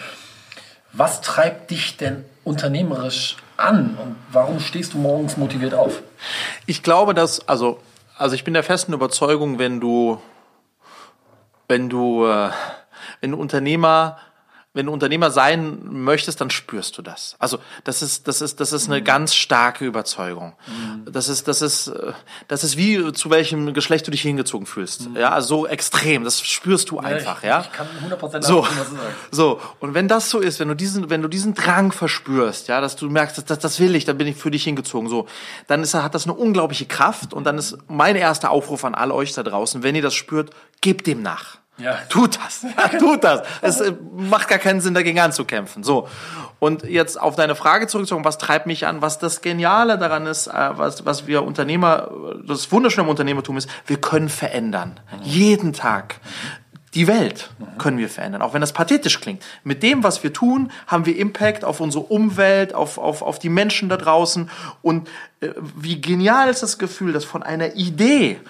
Was 0.93 1.21
treibt 1.21 1.71
dich 1.71 1.97
denn 1.97 2.25
unternehmerisch 2.43 3.37
an 3.57 3.97
und 4.01 4.15
warum 4.31 4.59
stehst 4.59 4.93
du 4.93 4.97
morgens 4.97 5.37
motiviert 5.37 5.73
auf? 5.73 6.01
Ich 6.65 6.83
glaube, 6.83 7.13
dass, 7.13 7.47
also, 7.47 7.79
also 8.17 8.35
ich 8.35 8.43
bin 8.43 8.53
der 8.53 8.63
festen 8.63 8.93
Überzeugung, 8.93 9.57
wenn 9.57 9.79
du, 9.79 10.19
wenn 11.67 11.89
du, 11.89 12.25
äh, 12.25 12.49
wenn 13.21 13.31
du 13.31 13.37
Unternehmer, 13.37 14.17
wenn 14.73 14.85
du 14.85 14.93
Unternehmer 14.93 15.31
sein 15.31 15.79
möchtest, 15.83 16.39
dann 16.39 16.49
spürst 16.49 16.97
du 16.97 17.01
das. 17.01 17.35
Also 17.39 17.59
das 17.83 18.01
ist, 18.01 18.27
das 18.29 18.41
ist, 18.41 18.61
das 18.61 18.71
ist 18.71 18.87
eine 18.87 19.01
ganz 19.01 19.35
starke 19.35 19.85
Überzeugung. 19.85 20.53
Das 21.05 21.27
ist, 21.27 21.49
das 21.49 21.61
ist, 21.61 21.87
äh, 21.87 22.13
das 22.47 22.63
ist 22.63 22.77
wie 22.77 23.11
zu 23.11 23.29
welchem 23.29 23.73
Geschlecht 23.73 24.07
du 24.07 24.11
dich 24.11 24.21
hingezogen 24.21 24.65
fühlst. 24.65 25.09
Ja, 25.15 25.31
also 25.31 25.47
so 25.47 25.67
extrem. 25.67 26.23
Das 26.23 26.41
spürst 26.41 26.89
du 26.89 26.99
einfach. 26.99 27.39
ich, 27.39 27.49
Ja, 27.49 27.61
Ich 27.61 27.71
kann 27.73 27.87
100% 27.87 28.43
so, 28.43 28.63
was 28.63 28.69
du 28.69 28.95
sagst. 28.95 29.27
so, 29.31 29.59
und 29.81 29.93
wenn 29.93 30.07
das 30.07 30.29
so 30.29 30.39
ist, 30.39 30.61
wenn 30.61 30.69
du 30.69 30.75
diesen, 30.75 31.09
wenn 31.09 31.21
du 31.21 31.27
diesen 31.27 31.53
Drang 31.53 31.91
verspürst, 31.91 32.69
ja, 32.69 32.79
dass 32.79 32.95
du 32.95 33.09
merkst, 33.09 33.37
das, 33.37 33.45
das, 33.45 33.59
das 33.59 33.79
will 33.81 33.93
ich, 33.95 34.05
dann 34.05 34.17
bin 34.17 34.27
ich 34.27 34.37
für 34.37 34.51
dich 34.51 34.63
hingezogen, 34.63 35.09
so, 35.09 35.27
dann 35.67 35.83
ist, 35.83 35.93
hat 35.93 36.15
das 36.15 36.23
eine 36.23 36.33
unglaubliche 36.33 36.85
Kraft 36.85 37.33
und 37.33 37.43
dann 37.43 37.57
ist 37.57 37.77
mein 37.89 38.15
erster 38.15 38.51
Aufruf 38.51 38.85
an 38.85 38.95
all 38.95 39.11
euch 39.11 39.33
da 39.33 39.43
draußen, 39.43 39.83
wenn 39.83 39.95
ihr 39.95 40.01
das 40.01 40.13
spürt, 40.13 40.51
gebt 40.79 41.07
dem 41.07 41.21
nach. 41.21 41.60
Ja. 41.77 41.97
Tut 42.09 42.37
das. 42.37 42.65
Ja, 42.77 42.87
tut 42.99 43.23
das. 43.23 43.41
Es 43.61 43.81
äh, 43.81 43.93
macht 44.15 44.47
gar 44.47 44.59
keinen 44.59 44.81
Sinn, 44.81 44.93
dagegen 44.93 45.19
anzukämpfen. 45.19 45.83
So. 45.83 46.07
Und 46.59 46.83
jetzt 46.83 47.19
auf 47.19 47.35
deine 47.35 47.55
Frage 47.55 47.87
zurückzukommen, 47.87 48.25
was 48.25 48.37
treibt 48.37 48.67
mich 48.67 48.85
an, 48.85 49.01
was 49.01 49.19
das 49.19 49.41
Geniale 49.41 49.97
daran 49.97 50.25
ist, 50.25 50.47
äh, 50.47 50.77
was, 50.77 51.05
was 51.05 51.27
wir 51.27 51.43
Unternehmer, 51.43 52.11
das 52.45 52.71
Wunderschöne 52.71 53.05
am 53.05 53.09
Unternehmertum 53.09 53.57
ist, 53.57 53.69
wir 53.87 53.97
können 53.97 54.29
verändern. 54.29 54.99
Jeden 55.23 55.73
Tag. 55.73 56.19
Die 56.93 57.07
Welt 57.07 57.51
können 57.77 57.99
wir 57.99 58.09
verändern, 58.09 58.41
auch 58.41 58.53
wenn 58.53 58.59
das 58.59 58.73
pathetisch 58.73 59.21
klingt. 59.21 59.41
Mit 59.63 59.81
dem, 59.81 60.03
was 60.03 60.23
wir 60.23 60.33
tun, 60.33 60.71
haben 60.87 61.05
wir 61.05 61.15
Impact 61.15 61.63
auf 61.63 61.79
unsere 61.79 62.03
Umwelt, 62.03 62.75
auf, 62.75 62.97
auf, 62.97 63.21
auf 63.21 63.39
die 63.39 63.47
Menschen 63.47 63.87
da 63.87 63.95
draußen. 63.95 64.49
Und 64.81 65.07
äh, 65.39 65.49
wie 65.57 66.01
genial 66.01 66.49
ist 66.49 66.63
das 66.63 66.77
Gefühl, 66.77 67.13
dass 67.13 67.23
von 67.23 67.43
einer 67.43 67.75
Idee 67.75 68.41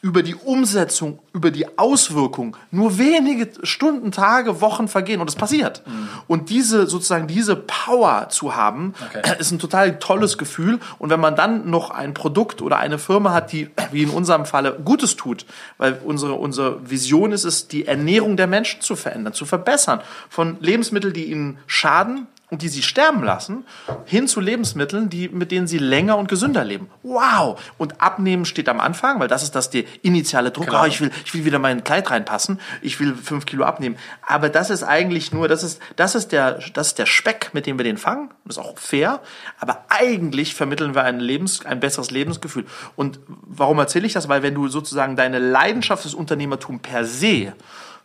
über 0.00 0.22
die 0.22 0.34
Umsetzung, 0.34 1.18
über 1.32 1.50
die 1.50 1.78
Auswirkung 1.78 2.56
nur 2.70 2.98
wenige 2.98 3.50
Stunden, 3.64 4.12
Tage, 4.12 4.60
Wochen 4.60 4.88
vergehen 4.88 5.20
und 5.20 5.28
es 5.28 5.36
passiert. 5.36 5.82
Und 6.26 6.48
diese 6.50 6.86
sozusagen 6.86 7.26
diese 7.26 7.56
Power 7.56 8.28
zu 8.30 8.56
haben, 8.56 8.94
Okay. 9.08 9.22
ist 9.38 9.50
ein 9.50 9.58
total 9.58 9.98
tolles 9.98 10.38
Gefühl. 10.38 10.78
Und 10.98 11.10
wenn 11.10 11.20
man 11.20 11.36
dann 11.36 11.70
noch 11.70 11.90
ein 11.90 12.14
Produkt 12.14 12.62
oder 12.62 12.78
eine 12.78 12.98
Firma 12.98 13.32
hat, 13.32 13.52
die 13.52 13.70
wie 13.92 14.02
in 14.02 14.10
unserem 14.10 14.46
Falle 14.46 14.78
Gutes 14.84 15.16
tut, 15.16 15.46
weil 15.76 16.00
unsere 16.04 16.34
unsere 16.34 16.88
Vision 16.88 17.32
ist 17.32 17.44
es, 17.44 17.68
die 17.68 17.86
Ernährung 17.86 18.36
der 18.36 18.46
Menschen 18.46 18.80
zu 18.80 18.96
verändern, 18.96 19.32
zu 19.32 19.44
verbessern, 19.44 20.00
von 20.28 20.56
Lebensmitteln, 20.60 21.12
die 21.12 21.26
ihnen 21.26 21.58
schaden 21.66 22.26
die 22.50 22.68
sie 22.68 22.82
sterben 22.82 23.22
lassen, 23.22 23.66
hin 24.06 24.26
zu 24.26 24.40
Lebensmitteln, 24.40 25.10
die, 25.10 25.28
mit 25.28 25.52
denen 25.52 25.66
sie 25.66 25.76
länger 25.76 26.16
und 26.16 26.28
gesünder 26.28 26.64
leben. 26.64 26.88
Wow! 27.02 27.60
Und 27.76 28.00
abnehmen 28.00 28.46
steht 28.46 28.70
am 28.70 28.80
Anfang, 28.80 29.20
weil 29.20 29.28
das 29.28 29.42
ist 29.42 29.54
das 29.54 29.68
der 29.68 29.84
initiale 30.02 30.50
Druck. 30.50 30.68
Klar. 30.68 30.84
Oh, 30.84 30.86
ich 30.86 31.00
will, 31.00 31.10
ich 31.26 31.34
will 31.34 31.44
wieder 31.44 31.58
mein 31.58 31.84
Kleid 31.84 32.10
reinpassen. 32.10 32.58
Ich 32.80 33.00
will 33.00 33.14
fünf 33.14 33.44
Kilo 33.44 33.64
abnehmen. 33.64 33.96
Aber 34.26 34.48
das 34.48 34.70
ist 34.70 34.82
eigentlich 34.82 35.30
nur, 35.32 35.46
das 35.46 35.62
ist, 35.62 35.80
das 35.96 36.14
ist 36.14 36.32
der, 36.32 36.58
das 36.72 36.88
ist 36.88 36.98
der 36.98 37.06
Speck, 37.06 37.50
mit 37.52 37.66
dem 37.66 37.78
wir 37.78 37.84
den 37.84 37.98
fangen. 37.98 38.30
Das 38.46 38.56
ist 38.56 38.62
auch 38.62 38.78
fair. 38.78 39.20
Aber 39.60 39.84
eigentlich 39.90 40.54
vermitteln 40.54 40.94
wir 40.94 41.04
ein 41.04 41.20
Lebens, 41.20 41.66
ein 41.66 41.80
besseres 41.80 42.10
Lebensgefühl. 42.10 42.64
Und 42.96 43.20
warum 43.26 43.78
erzähle 43.78 44.06
ich 44.06 44.14
das? 44.14 44.28
Weil 44.28 44.42
wenn 44.42 44.54
du 44.54 44.68
sozusagen 44.68 45.16
deine 45.16 45.38
Leidenschaft 45.38 46.06
des 46.06 46.14
Unternehmertum 46.14 46.80
per 46.80 47.04
se 47.04 47.52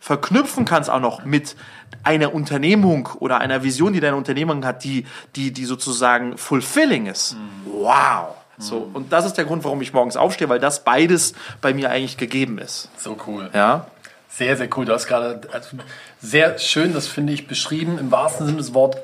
verknüpfen 0.04 0.66
kannst 0.66 0.90
auch 0.90 1.00
noch 1.00 1.24
mit 1.24 1.56
einer 2.02 2.34
Unternehmung 2.34 3.08
oder 3.20 3.38
einer 3.38 3.62
Vision, 3.62 3.94
die 3.94 4.00
deine 4.00 4.16
Unternehmung 4.16 4.62
hat, 4.66 4.84
die, 4.84 5.06
die, 5.34 5.50
die 5.50 5.64
sozusagen 5.64 6.36
fulfilling 6.36 7.06
ist. 7.06 7.36
Wow. 7.64 8.34
So, 8.58 8.90
und 8.92 9.14
das 9.14 9.24
ist 9.24 9.38
der 9.38 9.46
Grund, 9.46 9.64
warum 9.64 9.80
ich 9.80 9.94
morgens 9.94 10.18
aufstehe, 10.18 10.50
weil 10.50 10.60
das 10.60 10.84
beides 10.84 11.32
bei 11.62 11.72
mir 11.72 11.90
eigentlich 11.90 12.18
gegeben 12.18 12.58
ist. 12.58 12.90
So 12.98 13.16
cool. 13.26 13.48
Ja. 13.54 13.86
Sehr, 14.28 14.58
sehr 14.58 14.68
cool. 14.76 14.84
Du 14.84 14.92
hast 14.92 15.06
gerade 15.06 15.40
also, 15.52 15.78
sehr 16.20 16.58
schön, 16.58 16.92
das 16.92 17.08
finde 17.08 17.32
ich, 17.32 17.48
beschrieben, 17.48 17.96
im 17.98 18.10
wahrsten 18.10 18.44
Sinne 18.44 18.58
des 18.58 18.74
Wortes, 18.74 19.00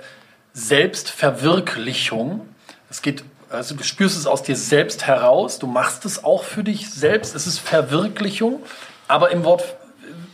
Selbstverwirklichung. 0.53 2.47
Es 2.91 3.01
geht, 3.01 3.25
also 3.49 3.75
du 3.75 3.85
spürst 3.85 4.19
es 4.19 4.27
aus 4.27 4.43
dir 4.43 4.55
selbst 4.55 5.07
heraus, 5.07 5.59
du 5.59 5.67
machst 5.67 6.05
es 6.05 6.23
auch 6.23 6.45
für 6.45 6.63
dich 6.63 6.91
selbst, 6.91 7.35
es 7.35 7.47
ist 7.47 7.59
Verwirklichung, 7.59 8.61
aber 9.09 9.31
im 9.31 9.45
Wort 9.45 9.80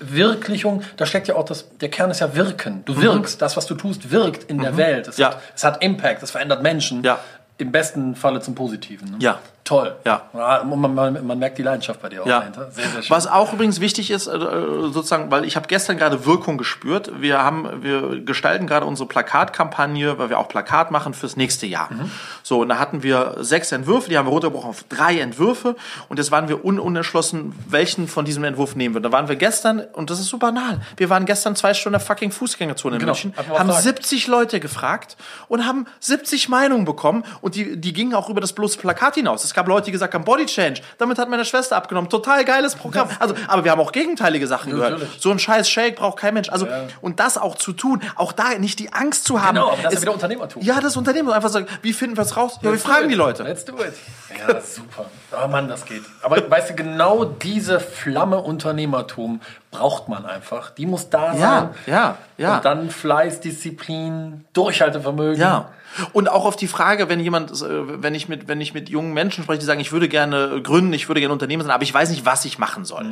Wirklichung, 0.01 0.83
da 0.97 1.07
steckt 1.07 1.29
ja 1.29 1.35
auch 1.37 1.45
das, 1.45 1.67
der 1.81 1.89
Kern 1.91 2.11
ist 2.11 2.21
ja 2.21 2.35
Wirken. 2.35 2.83
Du 2.85 3.01
wirkst, 3.01 3.41
das, 3.43 3.57
was 3.57 3.67
du 3.67 3.75
tust, 3.75 4.11
wirkt 4.11 4.45
in 4.51 4.59
der 4.59 4.77
Welt. 4.77 5.09
Es, 5.09 5.17
Ja. 5.17 5.29
hat, 5.31 5.43
es 5.55 5.65
hat 5.65 5.83
Impact, 5.83 6.23
es 6.23 6.31
verändert 6.31 6.63
Menschen. 6.63 7.03
Ja. 7.03 7.19
Im 7.59 7.73
besten 7.73 8.15
Falle 8.17 8.41
zum 8.41 8.55
Positiven. 8.55 9.11
Ne? 9.13 9.17
Ja. 9.21 9.39
Toll. 9.67 9.97
Ja. 10.05 10.23
Man, 10.33 10.95
man, 10.95 11.27
man 11.27 11.39
merkt 11.39 11.59
die 11.59 11.63
Leidenschaft 11.63 12.01
bei 12.01 12.09
dir 12.09 12.23
auch 12.23 12.27
Ja. 12.27 12.39
dahinter. 12.39 12.71
Sehr, 12.71 12.85
sehr 12.89 13.03
schön. 13.03 13.11
Was 13.11 13.27
auch 13.27 13.53
übrigens 13.53 13.81
wichtig 13.81 14.13
ist, 14.13 14.29
äh, 14.29 14.31
sozusagen, 14.39 15.29
weil 15.33 15.45
ich 15.45 15.57
habe 15.57 15.67
gestern 15.67 15.99
gerade 15.99 16.25
Wirkung 16.25 16.57
gespürt. 16.57 17.11
Wir 17.21 17.43
haben, 17.43 17.83
wir 17.83 18.21
gestalten 18.25 18.69
gerade 18.69 18.87
unsere 18.87 19.09
Plakatkampagne, 19.09 20.19
weil 20.19 20.31
wir 20.31 20.39
auch 20.39 20.47
Plakat 20.49 20.93
machen 20.93 21.15
fürs 21.15 21.37
nächste 21.37 21.67
Jahr. 21.67 21.93
Mhm. 21.93 22.11
So, 22.45 22.61
und 22.61 22.69
da 22.69 22.79
hatten 22.79 23.03
wir 23.03 23.39
sechs 23.41 23.73
Entwürfe, 23.73 24.09
die 24.09 24.17
haben 24.17 24.27
wir 24.27 24.31
runtergebrochen 24.33 24.71
auf 24.71 24.85
drei 24.89 25.19
Entwürfe. 25.19 25.75
Und 26.09 26.19
jetzt 26.19 26.31
waren 26.31 26.49
wir 26.49 26.65
un 26.65 26.79
unentschlossen, 26.79 27.53
welchen 27.69 28.07
von 28.07 28.25
diesem 28.25 28.45
Entwurf 28.45 28.77
nehmen 28.77 28.95
wir. 28.95 29.01
Da 29.03 29.11
waren 29.11 29.29
wir 29.29 29.35
gestern, 29.37 29.81
und 29.95 30.11
das 30.11 30.21
ist 30.21 30.29
so 30.29 30.39
banal, 30.39 30.81
wir 30.97 31.11
waren 31.11 31.27
gestern 31.27 31.57
zwei 31.57 31.75
Stunden 31.75 31.99
fucking 31.99 32.31
Fußgängerzone 32.31 32.97
in 32.97 33.01
Genau, 33.01 33.13
München, 33.13 33.35
haben 33.37 33.69
Fragen. 33.71 33.83
70 33.83 34.29
Leute 34.29 34.61
gefragt 34.61 35.17
und 35.49 35.67
haben 35.67 35.87
70 35.99 36.49
Meinungen 36.49 36.85
bekommen. 36.85 37.25
Und 37.41 37.57
die, 37.57 37.77
die 37.81 37.93
gingen 37.93 38.15
auch 38.15 38.29
über 38.29 38.41
das 38.41 38.53
bloße 38.53 38.79
Plakat 38.79 39.17
hinaus. 39.17 39.43
Es 39.43 39.56
gab 39.57 39.67
Leute, 39.67 39.87
die 39.87 39.93
gesagt 39.93 40.15
haben, 40.15 40.25
Body 40.25 40.47
Change. 40.47 40.81
Damit 40.99 41.19
hat 41.19 41.29
meine 41.29 41.45
Schwester 41.45 41.77
abgenommen. 41.77 42.09
Total 42.09 42.45
geiles 42.45 42.77
Programm. 42.77 43.09
Also, 43.19 43.35
aber 43.49 43.65
wir 43.65 43.73
haben 43.73 43.81
auch 43.81 43.91
gegenteilige 43.91 44.47
Sachen 44.47 44.71
gehört. 44.71 44.93
natürlich. 44.93 45.21
So 45.21 45.31
ein 45.31 45.39
scheiß 45.39 45.69
Shake 45.69 45.97
braucht 45.97 46.19
kein 46.19 46.35
Mensch. 46.35 46.49
Also, 46.51 46.69
und 47.01 47.19
das 47.19 47.39
auch 47.39 47.57
zu 47.57 47.73
tun, 47.73 48.03
auch 48.15 48.33
da 48.33 48.51
nicht 48.59 48.79
die 48.79 48.93
Angst 48.93 49.25
zu 49.25 49.43
haben. 49.43 49.57
Genau, 49.57 49.73
aber 49.73 49.83
das 49.83 49.95
ist 49.95 50.03
wieder 50.03 50.13
Unternehmertum. 50.13 50.63
Ja, 50.63 50.81
das 50.81 50.97
Unternehmen. 50.97 51.31
Einfach 51.31 51.49
sagen, 51.49 51.67
wie 51.83 51.93
finden 51.93 52.17
wir 52.17 52.23
es 52.23 52.37
raus? 52.37 52.59
Ja, 52.63 52.71
wir 52.71 52.79
fragen 52.79 53.09
die 53.09 53.15
Leute. 53.15 53.43
Let's 53.43 53.65
do 53.65 53.75
it. 53.75 53.95
Ja, 54.39 54.61
super. 54.61 55.07
Oh 55.43 55.49
Mann, 55.49 55.69
das 55.69 55.85
geht. 55.85 56.03
Aber 56.23 56.49
weißt 56.49 56.71
du, 56.71 56.75
genau 56.75 57.25
diese 57.25 57.81
Flamme 57.81 58.39
Unternehmertum 58.39 59.41
braucht 59.71 60.09
man 60.09 60.27
einfach. 60.27 60.71
Die 60.71 60.87
muss 60.87 61.11
da 61.11 61.33
sein. 61.33 61.41
Ja, 61.41 61.71
ja, 61.87 62.19
ja. 62.37 62.57
Und 62.57 62.65
dann 62.65 62.91
Fleiß, 62.91 63.41
Disziplin, 63.41 64.45
Durchhaltevermögen. 64.53 65.41
Ja. 65.41 65.71
Und 66.13 66.29
auch 66.29 66.45
auf 66.45 66.57
die 66.57 66.69
Frage, 66.69 67.09
wenn 67.09 67.21
jemand, 67.21 67.51
äh, 67.51 68.03
wenn 68.03 68.15
ich 68.15 68.29
mit, 68.29 68.49
wenn 68.49 68.61
ich 68.61 68.75
mit 68.75 68.89
jungen 68.89 69.13
Menschen 69.13 69.45
spreche, 69.45 69.61
die 69.61 69.67
sagen, 69.67 69.81
ich 69.81 69.93
würde 69.93 70.09
gerne 70.09 70.61
gründen, 70.63 70.93
ich 70.93 71.09
würde 71.09 71.21
gerne 71.21 71.33
Unternehmen 71.33 71.63
sein, 71.63 71.73
aber 71.73 71.83
ich 71.83 71.95
weiß 71.95 72.11
nicht, 72.11 72.25
was 72.25 72.45
ich 72.45 72.59
machen 72.59 72.85
soll. 72.85 73.07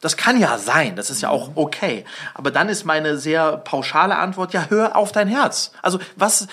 Das 0.00 0.16
kann 0.16 0.38
ja 0.38 0.58
sein, 0.58 0.96
das 0.96 1.10
ist 1.10 1.22
ja 1.22 1.30
auch 1.30 1.52
okay. 1.54 2.04
Aber 2.34 2.50
dann 2.50 2.68
ist 2.68 2.84
meine 2.84 3.16
sehr 3.16 3.56
pauschale 3.58 4.16
Antwort, 4.16 4.52
ja, 4.52 4.66
hör 4.68 4.96
auf 4.96 5.12
dein 5.12 5.28
Herz. 5.28 5.72
Also 5.82 5.98
was, 6.16 6.46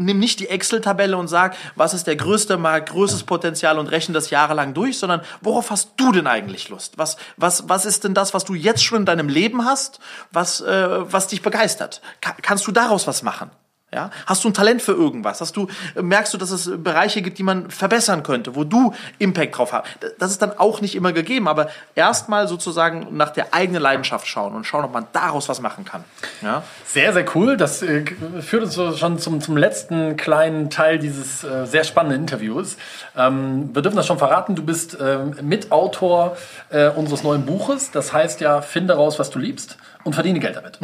nimm 0.00 0.18
nicht 0.18 0.40
die 0.40 0.48
Excel-Tabelle 0.48 1.16
und 1.16 1.28
sag, 1.28 1.56
was 1.76 1.94
ist 1.94 2.06
der 2.06 2.16
größte 2.16 2.56
Markt, 2.56 2.90
größtes 2.90 3.24
Potenzial 3.24 3.78
und 3.78 3.88
rechne 3.88 4.14
das 4.14 4.30
jahrelang 4.30 4.74
durch, 4.74 4.98
sondern 4.98 5.20
worauf 5.40 5.70
hast 5.70 5.92
du 5.96 6.10
denn 6.12 6.26
eigentlich 6.26 6.68
Lust? 6.68 6.98
Was, 6.98 7.16
was, 7.36 7.68
was 7.68 7.84
ist 7.84 8.04
denn 8.04 8.14
das, 8.14 8.34
was 8.34 8.44
du 8.44 8.54
jetzt 8.54 8.82
schon 8.82 9.00
in 9.00 9.06
deinem 9.06 9.28
Leben 9.28 9.64
hast, 9.64 10.00
was, 10.32 10.60
äh, 10.60 11.12
was 11.12 11.28
dich 11.28 11.42
begeistert? 11.42 12.00
Ka 12.20 12.34
kannst 12.42 12.66
du 12.66 12.72
daraus 12.72 13.06
was 13.06 13.22
machen? 13.22 13.50
Ja? 13.92 14.10
Hast 14.26 14.44
du 14.44 14.48
ein 14.48 14.54
Talent 14.54 14.82
für 14.82 14.92
irgendwas? 14.92 15.40
Hast 15.40 15.56
du, 15.56 15.66
merkst 16.00 16.32
du, 16.32 16.38
dass 16.38 16.50
es 16.50 16.70
Bereiche 16.82 17.22
gibt, 17.22 17.38
die 17.38 17.42
man 17.42 17.70
verbessern 17.70 18.22
könnte, 18.22 18.54
wo 18.54 18.62
du 18.62 18.94
Impact 19.18 19.58
drauf 19.58 19.72
hast? 19.72 19.84
Das 20.18 20.30
ist 20.30 20.40
dann 20.40 20.56
auch 20.58 20.80
nicht 20.80 20.94
immer 20.94 21.12
gegeben, 21.12 21.48
aber 21.48 21.70
erstmal 21.96 22.46
sozusagen 22.46 23.08
nach 23.16 23.30
der 23.30 23.52
eigenen 23.52 23.82
Leidenschaft 23.82 24.28
schauen 24.28 24.54
und 24.54 24.64
schauen, 24.64 24.84
ob 24.84 24.92
man 24.92 25.06
daraus 25.12 25.48
was 25.48 25.60
machen 25.60 25.84
kann. 25.84 26.04
Ja? 26.40 26.62
Sehr, 26.86 27.12
sehr 27.12 27.24
cool. 27.34 27.56
Das 27.56 27.82
äh, 27.82 28.04
führt 28.40 28.62
uns 28.62 28.98
schon 28.98 29.18
zum, 29.18 29.40
zum 29.40 29.56
letzten 29.56 30.16
kleinen 30.16 30.70
Teil 30.70 30.98
dieses 30.98 31.42
äh, 31.42 31.66
sehr 31.66 31.82
spannenden 31.82 32.20
Interviews. 32.20 32.76
Ähm, 33.16 33.74
wir 33.74 33.82
dürfen 33.82 33.96
das 33.96 34.06
schon 34.06 34.18
verraten. 34.18 34.54
Du 34.54 34.62
bist 34.62 34.96
ähm, 35.00 35.34
Mitautor 35.42 36.36
äh, 36.70 36.88
unseres 36.90 37.24
neuen 37.24 37.44
Buches. 37.44 37.90
Das 37.90 38.12
heißt 38.12 38.40
ja, 38.40 38.62
finde 38.62 38.94
raus, 38.94 39.18
was 39.18 39.30
du 39.30 39.40
liebst 39.40 39.78
und 40.04 40.14
verdiene 40.14 40.40
Geld 40.40 40.56
damit. 40.56 40.78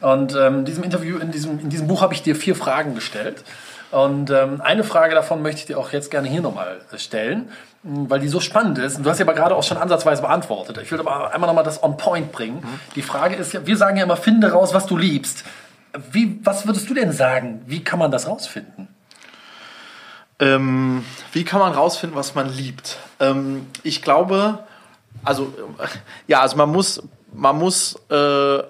Und 0.00 0.34
ähm, 0.36 0.60
in 0.60 0.64
diesem 0.64 0.84
Interview, 0.84 1.18
in 1.18 1.30
diesem, 1.30 1.58
in 1.58 1.70
diesem 1.70 1.86
Buch 1.86 2.02
habe 2.02 2.14
ich 2.14 2.22
dir 2.22 2.36
vier 2.36 2.54
Fragen 2.54 2.94
gestellt. 2.94 3.44
Und 3.90 4.30
ähm, 4.30 4.60
eine 4.60 4.84
Frage 4.84 5.14
davon 5.14 5.42
möchte 5.42 5.60
ich 5.60 5.66
dir 5.66 5.78
auch 5.78 5.90
jetzt 5.90 6.10
gerne 6.10 6.28
hier 6.28 6.42
nochmal 6.42 6.80
stellen, 6.96 7.48
mh, 7.82 8.08
weil 8.08 8.20
die 8.20 8.28
so 8.28 8.38
spannend 8.38 8.78
ist. 8.78 8.98
Und 8.98 9.04
du 9.04 9.10
hast 9.10 9.16
sie 9.16 9.24
aber 9.24 9.34
gerade 9.34 9.56
auch 9.56 9.64
schon 9.64 9.78
ansatzweise 9.78 10.22
beantwortet. 10.22 10.78
Ich 10.82 10.92
will 10.92 11.00
aber 11.00 11.34
einmal 11.34 11.48
nochmal 11.48 11.64
das 11.64 11.82
on 11.82 11.96
point 11.96 12.30
bringen. 12.30 12.62
Die 12.94 13.02
Frage 13.02 13.34
ist 13.34 13.52
ja, 13.52 13.66
wir 13.66 13.76
sagen 13.76 13.96
ja 13.96 14.04
immer, 14.04 14.16
finde 14.16 14.52
raus, 14.52 14.74
was 14.74 14.86
du 14.86 14.96
liebst. 14.96 15.44
Wie, 16.12 16.38
was 16.44 16.66
würdest 16.66 16.88
du 16.88 16.94
denn 16.94 17.10
sagen? 17.10 17.62
Wie 17.66 17.82
kann 17.82 17.98
man 17.98 18.12
das 18.12 18.28
rausfinden? 18.28 18.86
Ähm, 20.38 21.04
wie 21.32 21.44
kann 21.44 21.58
man 21.58 21.72
rausfinden, 21.72 22.16
was 22.16 22.36
man 22.36 22.48
liebt? 22.48 22.98
Ähm, 23.18 23.66
ich 23.82 24.02
glaube, 24.02 24.60
also 25.24 25.52
ja, 26.28 26.40
also 26.40 26.56
man 26.56 26.70
muss, 26.70 27.02
man 27.32 27.58
muss, 27.58 27.96
äh, 28.10 28.62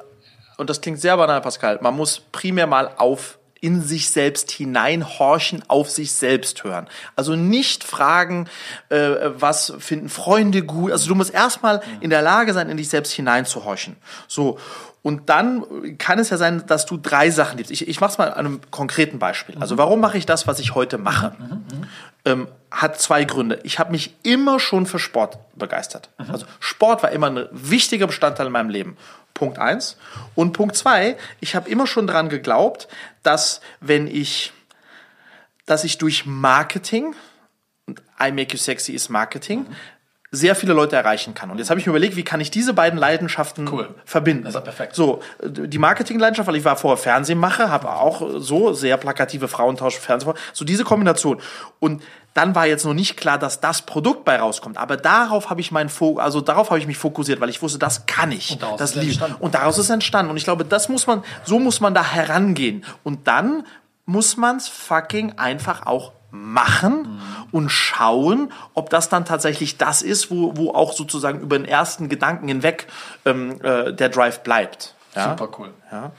und 0.57 0.70
das 0.70 0.81
klingt 0.81 1.01
sehr 1.01 1.16
banal, 1.16 1.40
Pascal, 1.40 1.79
man 1.83 1.96
muss 1.96 2.20
primär 2.33 2.66
mal 2.66 2.90
auf 2.96 3.38
in 3.61 3.83
sich 3.83 4.11
selbst 4.11 4.51
hineinhorchen, 4.51 5.62
auf 5.68 5.90
sich 5.90 6.12
selbst 6.12 6.64
hören. 6.64 6.88
Also 7.14 7.37
nicht 7.37 7.85
fragen, 7.85 8.49
äh, 8.88 9.16
was 9.35 9.75
finden 9.79 10.09
Freunde 10.09 10.62
gut. 10.62 10.92
Also 10.92 11.09
du 11.09 11.14
musst 11.14 11.33
erstmal 11.33 11.83
in 12.01 12.09
der 12.09 12.23
Lage 12.23 12.55
sein, 12.55 12.70
in 12.70 12.79
dich 12.79 12.88
selbst 12.88 13.12
hineinzuhorchen. 13.12 13.96
So. 14.29 14.59
Und 15.02 15.30
dann 15.30 15.96
kann 15.96 16.18
es 16.18 16.28
ja 16.28 16.36
sein, 16.36 16.64
dass 16.66 16.84
du 16.84 16.98
drei 16.98 17.30
Sachen 17.30 17.56
liebst. 17.56 17.72
Ich, 17.72 17.88
ich 17.88 18.00
mache 18.00 18.12
es 18.12 18.18
mal 18.18 18.32
an 18.32 18.46
einem 18.46 18.60
konkreten 18.70 19.18
Beispiel. 19.18 19.56
Also 19.58 19.78
warum 19.78 20.00
mache 20.00 20.18
ich 20.18 20.26
das, 20.26 20.46
was 20.46 20.58
ich 20.58 20.74
heute 20.74 20.98
mache? 20.98 21.34
Ähm, 22.26 22.48
hat 22.70 23.00
zwei 23.00 23.24
Gründe. 23.24 23.60
Ich 23.62 23.78
habe 23.78 23.92
mich 23.92 24.14
immer 24.22 24.60
schon 24.60 24.84
für 24.84 24.98
Sport 24.98 25.38
begeistert. 25.56 26.10
Also 26.18 26.44
Sport 26.58 27.02
war 27.02 27.12
immer 27.12 27.30
ein 27.30 27.48
wichtiger 27.50 28.06
Bestandteil 28.06 28.46
in 28.46 28.52
meinem 28.52 28.68
Leben. 28.68 28.98
Punkt 29.32 29.58
eins. 29.58 29.96
Und 30.34 30.52
Punkt 30.52 30.76
zwei, 30.76 31.16
ich 31.40 31.54
habe 31.56 31.70
immer 31.70 31.86
schon 31.86 32.06
dran 32.06 32.28
geglaubt, 32.28 32.86
dass 33.22 33.62
wenn 33.80 34.06
ich, 34.06 34.52
dass 35.64 35.84
ich 35.84 35.96
durch 35.96 36.26
Marketing, 36.26 37.14
und 37.86 38.02
I 38.22 38.32
Make 38.32 38.52
You 38.52 38.58
Sexy 38.58 38.92
ist 38.92 39.08
Marketing, 39.08 39.64
sehr 40.32 40.54
viele 40.54 40.74
Leute 40.74 40.94
erreichen 40.94 41.34
kann. 41.34 41.50
Und 41.50 41.58
jetzt 41.58 41.70
habe 41.70 41.80
ich 41.80 41.86
mir 41.86 41.90
überlegt, 41.90 42.14
wie 42.14 42.22
kann 42.22 42.40
ich 42.40 42.52
diese 42.52 42.72
beiden 42.72 42.98
Leidenschaften 42.98 43.68
Cool. 43.68 43.94
verbinden. 44.04 44.44
Das 44.44 44.54
ist 44.54 44.62
perfekt. 44.62 44.94
So, 44.94 45.20
die 45.44 45.78
Marketingleidenschaft, 45.78 46.46
weil 46.46 46.56
ich 46.56 46.64
war 46.64 46.76
vorher 46.76 46.98
Fernsehmacher, 46.98 47.68
habe 47.68 47.90
auch 47.90 48.22
so 48.36 48.72
sehr 48.72 48.96
plakative 48.96 49.48
Frauentausch 49.48 49.98
Fernseh, 49.98 50.32
so 50.52 50.64
diese 50.64 50.84
Kombination. 50.84 51.40
Und 51.80 52.02
dann 52.34 52.54
war 52.54 52.66
jetzt 52.66 52.84
noch 52.84 52.94
nicht 52.94 53.16
klar, 53.16 53.38
dass 53.38 53.58
das 53.60 53.82
Produkt 53.82 54.24
bei 54.24 54.38
rauskommt. 54.38 54.78
Aber 54.78 54.96
darauf 54.96 55.50
habe 55.50 55.60
ich 55.60 55.72
meinen 55.72 55.88
Fokus, 55.88 56.22
also 56.22 56.40
darauf 56.40 56.70
habe 56.70 56.78
ich 56.78 56.86
mich 56.86 56.98
fokussiert, 56.98 57.40
weil 57.40 57.48
ich 57.48 57.60
wusste, 57.60 57.80
das 57.80 58.06
kann 58.06 58.30
ich. 58.30 58.52
Und 58.52 58.62
daraus 58.62 58.78
das 58.78 58.94
ist 58.94 59.02
liebe. 59.02 59.36
Und 59.40 59.54
daraus 59.56 59.78
ist 59.78 59.90
entstanden. 59.90 60.30
Und 60.30 60.36
ich 60.36 60.44
glaube, 60.44 60.64
das 60.64 60.88
muss 60.88 61.08
man, 61.08 61.24
so 61.44 61.58
muss 61.58 61.80
man 61.80 61.92
da 61.92 62.04
herangehen. 62.04 62.84
Und 63.02 63.26
dann 63.26 63.66
muss 64.06 64.36
man 64.36 64.58
es 64.58 64.68
fucking 64.68 65.38
einfach 65.38 65.86
auch 65.86 66.12
machen 66.30 67.20
und 67.52 67.68
schauen, 67.70 68.52
ob 68.74 68.90
das 68.90 69.08
dann 69.08 69.24
tatsächlich 69.24 69.78
das 69.78 70.02
ist, 70.02 70.30
wo, 70.30 70.56
wo 70.56 70.70
auch 70.72 70.92
sozusagen 70.92 71.40
über 71.40 71.58
den 71.58 71.66
ersten 71.66 72.08
Gedanken 72.08 72.48
hinweg 72.48 72.86
ähm, 73.24 73.60
äh, 73.62 73.92
der 73.92 74.08
Drive 74.08 74.42
bleibt. 74.42 74.94
Ja? 75.14 75.30
Super 75.30 75.48
cool. 75.58 75.70
Ja. 75.90 76.12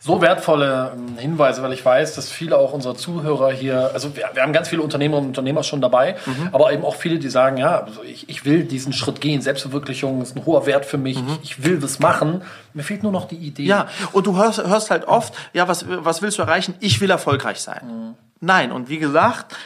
So 0.00 0.20
wertvolle 0.20 0.92
ähm, 0.94 1.18
Hinweise, 1.18 1.60
weil 1.60 1.72
ich 1.72 1.84
weiß, 1.84 2.14
dass 2.14 2.30
viele 2.30 2.56
auch 2.56 2.72
unserer 2.72 2.94
Zuhörer 2.94 3.50
hier, 3.50 3.90
also 3.92 4.14
wir, 4.16 4.30
wir 4.32 4.42
haben 4.42 4.52
ganz 4.52 4.68
viele 4.68 4.80
Unternehmerinnen 4.82 5.26
und 5.26 5.36
Unternehmer 5.36 5.64
schon 5.64 5.80
dabei, 5.80 6.14
Mhm. 6.24 6.50
aber 6.52 6.72
eben 6.72 6.84
auch 6.84 6.94
viele, 6.94 7.18
die 7.18 7.28
sagen, 7.28 7.56
ja, 7.56 7.80
also 7.80 8.04
ich, 8.04 8.28
ich 8.28 8.44
will 8.44 8.62
diesen 8.62 8.92
Schritt 8.92 9.20
gehen, 9.20 9.40
Selbstverwirklichung 9.42 10.22
ist 10.22 10.36
ein 10.36 10.46
hoher 10.46 10.66
Wert 10.66 10.86
für 10.86 10.98
mich, 10.98 11.18
ich, 11.18 11.50
ich 11.50 11.64
will 11.64 11.82
was 11.82 11.98
machen, 11.98 12.42
mir 12.74 12.84
fehlt 12.84 13.02
nur 13.02 13.10
noch 13.10 13.26
die 13.26 13.36
Idee. 13.38 13.62
Mhm. 13.62 13.68
Ja, 13.68 13.88
und 14.12 14.24
du 14.28 14.36
hörst, 14.36 14.64
hörst 14.64 14.92
halt 14.92 15.06
oft, 15.08 15.34
ja, 15.52 15.66
was, 15.66 15.84
was 15.88 16.22
willst 16.22 16.38
du 16.38 16.42
erreichen? 16.42 16.74
Ich 16.78 17.00
will 17.00 17.10
erfolgreich 17.10 17.58
sein. 17.60 18.14
Nein, 18.40 18.72
und 18.72 18.88
wie 18.88 18.98
gesagt, 18.98 19.56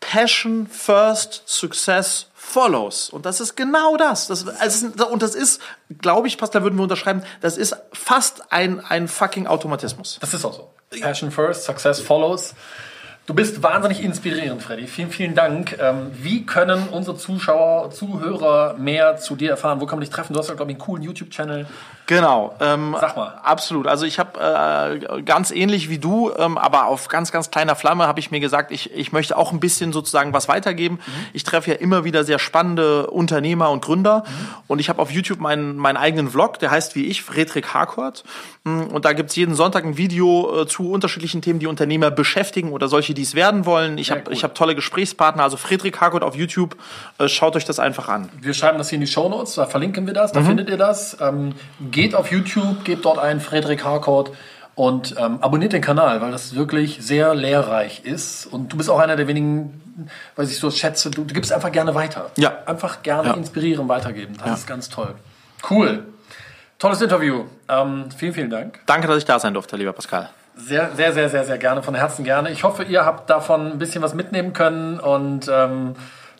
Passion 0.00 0.66
first, 0.66 1.42
Success 1.46 2.26
follows. 2.34 3.10
Und 3.10 3.26
das 3.26 3.40
ist 3.40 3.56
genau 3.56 3.96
das. 3.96 4.26
das 4.26 4.46
also, 4.46 5.08
und 5.08 5.22
das 5.22 5.34
ist, 5.34 5.60
glaube 6.00 6.28
ich, 6.28 6.38
Pascal, 6.38 6.62
würden 6.62 6.76
wir 6.76 6.82
unterschreiben, 6.82 7.22
das 7.40 7.56
ist 7.56 7.76
fast 7.92 8.52
ein, 8.52 8.84
ein 8.84 9.08
fucking 9.08 9.46
Automatismus. 9.46 10.18
Das 10.20 10.34
ist 10.34 10.44
auch 10.44 10.52
so. 10.52 10.70
Passion 11.00 11.30
first, 11.30 11.64
success 11.64 12.00
follows. 12.00 12.54
Du 13.26 13.32
bist 13.32 13.62
wahnsinnig 13.62 14.02
inspirierend, 14.02 14.62
Freddy. 14.62 14.86
Vielen, 14.86 15.10
vielen 15.10 15.34
Dank. 15.34 15.78
Ähm, 15.80 16.10
wie 16.12 16.44
können 16.44 16.88
unsere 16.90 17.16
Zuschauer, 17.16 17.90
Zuhörer 17.90 18.74
mehr 18.74 19.16
zu 19.16 19.34
dir 19.34 19.50
erfahren? 19.50 19.80
Wo 19.80 19.86
kann 19.86 19.98
man 19.98 20.04
dich 20.04 20.10
treffen? 20.10 20.34
Du 20.34 20.38
hast 20.38 20.48
ja, 20.48 20.54
glaube 20.54 20.70
ich, 20.72 20.76
einen 20.76 20.84
coolen 20.84 21.02
YouTube-Channel. 21.02 21.66
Genau. 22.06 22.54
Ähm, 22.60 22.94
Sag 23.00 23.16
mal. 23.16 23.40
Absolut. 23.42 23.86
Also 23.86 24.04
ich 24.04 24.18
habe 24.18 25.00
äh, 25.18 25.22
ganz 25.22 25.50
ähnlich 25.50 25.88
wie 25.88 25.98
du, 25.98 26.30
ähm, 26.36 26.58
aber 26.58 26.86
auf 26.86 27.08
ganz, 27.08 27.32
ganz 27.32 27.50
kleiner 27.50 27.76
Flamme 27.76 28.06
habe 28.06 28.20
ich 28.20 28.30
mir 28.30 28.40
gesagt, 28.40 28.70
ich, 28.70 28.92
ich 28.94 29.12
möchte 29.12 29.36
auch 29.38 29.52
ein 29.52 29.60
bisschen 29.60 29.92
sozusagen 29.92 30.32
was 30.34 30.48
weitergeben. 30.48 30.98
Ich 31.32 31.44
treffe 31.44 31.70
ja 31.70 31.76
immer 31.76 32.04
wieder 32.04 32.24
sehr 32.24 32.38
spannende 32.38 33.06
Unternehmer 33.06 33.70
und 33.70 33.82
Gründer 33.82 34.24
und 34.66 34.80
ich 34.80 34.88
habe 34.90 35.00
auf 35.00 35.10
YouTube 35.10 35.40
meinen, 35.40 35.76
meinen 35.76 35.96
eigenen 35.96 36.28
Vlog, 36.30 36.58
der 36.58 36.70
heißt 36.70 36.94
wie 36.94 37.06
ich, 37.06 37.22
Friedrich 37.22 37.72
Harcourt. 37.72 38.24
Mm, 38.64 38.82
Und 38.82 39.04
da 39.06 39.12
gibt's 39.14 39.34
jeden 39.36 39.54
Sonntag 39.54 39.84
ein 39.84 39.96
Video 39.96 40.62
äh, 40.62 40.66
zu 40.66 40.90
unterschiedlichen 40.90 41.40
Themen, 41.40 41.58
die 41.58 41.66
Unternehmer 41.66 42.10
beschäftigen 42.10 42.72
oder 42.72 42.88
solche, 42.88 43.14
die 43.14 43.22
es 43.22 43.34
werden 43.34 43.64
wollen. 43.64 43.96
Ich 43.98 44.10
habe 44.10 44.22
cool. 44.26 44.32
ich 44.32 44.44
hab 44.44 44.54
tolle 44.54 44.74
Gesprächspartner, 44.74 45.42
also 45.42 45.56
Friedrich 45.56 45.98
Harcourt 46.00 46.22
auf 46.22 46.34
YouTube. 46.36 46.76
Äh, 47.18 47.28
schaut 47.28 47.56
euch 47.56 47.64
das 47.64 47.78
einfach 47.78 48.08
an. 48.08 48.28
Wir 48.40 48.52
schreiben 48.52 48.76
das 48.78 48.90
hier 48.90 48.96
in 48.96 49.00
die 49.00 49.06
Shownotes, 49.06 49.54
da 49.54 49.64
verlinken 49.66 50.06
wir 50.06 50.12
das, 50.14 50.32
Mhm. 50.32 50.38
da 50.38 50.42
findet 50.44 50.68
ihr 50.68 50.76
das. 50.76 51.16
Ähm, 51.20 51.54
geht 51.94 52.14
auf 52.14 52.30
YouTube, 52.30 52.84
gebt 52.84 53.04
dort 53.04 53.18
ein 53.18 53.40
Frederik 53.40 53.84
Harcourt 53.84 54.32
und 54.74 55.14
ähm, 55.18 55.38
abonniert 55.40 55.72
den 55.72 55.80
Kanal, 55.80 56.20
weil 56.20 56.32
das 56.32 56.54
wirklich 56.56 56.98
sehr 57.00 57.34
lehrreich 57.34 58.04
ist. 58.04 58.46
Und 58.46 58.72
du 58.72 58.76
bist 58.76 58.90
auch 58.90 58.98
einer 58.98 59.14
der 59.16 59.28
wenigen, 59.28 59.80
weil 60.34 60.46
ich 60.46 60.58
so 60.58 60.70
schätze, 60.70 61.10
du, 61.10 61.24
du 61.24 61.32
gibst 61.32 61.52
einfach 61.52 61.70
gerne 61.70 61.94
weiter. 61.94 62.30
Ja. 62.36 62.52
Einfach 62.66 63.02
gerne 63.02 63.28
Ja. 63.28 63.34
inspirieren, 63.34 63.88
weitergeben. 63.88 64.36
Das 64.44 64.60
ist 64.60 64.66
ganz 64.66 64.88
toll. 64.88 65.14
Cool. 65.70 66.04
Tolles 66.80 67.00
Interview. 67.00 67.44
Ähm, 67.68 68.06
vielen, 68.14 68.34
vielen 68.34 68.50
Dank. 68.50 68.80
Danke, 68.86 69.06
dass 69.06 69.16
ich 69.16 69.24
da 69.24 69.38
sein 69.38 69.54
durfte, 69.54 69.76
lieber 69.76 69.92
Pascal. 69.92 70.28
Sehr, 70.56 70.90
sehr, 70.96 71.12
sehr, 71.12 71.28
sehr, 71.28 71.44
sehr 71.44 71.58
gerne, 71.58 71.82
von 71.82 71.94
Herzen 71.94 72.24
gerne. 72.24 72.50
Ich 72.50 72.64
hoffe, 72.64 72.82
ihr 72.82 73.04
habt 73.04 73.30
davon 73.30 73.72
ein 73.72 73.78
bisschen 73.78 74.02
was 74.02 74.14
mitnehmen 74.14 74.52
können 74.52 74.98
und 75.00 75.48
ähm, 75.50 75.94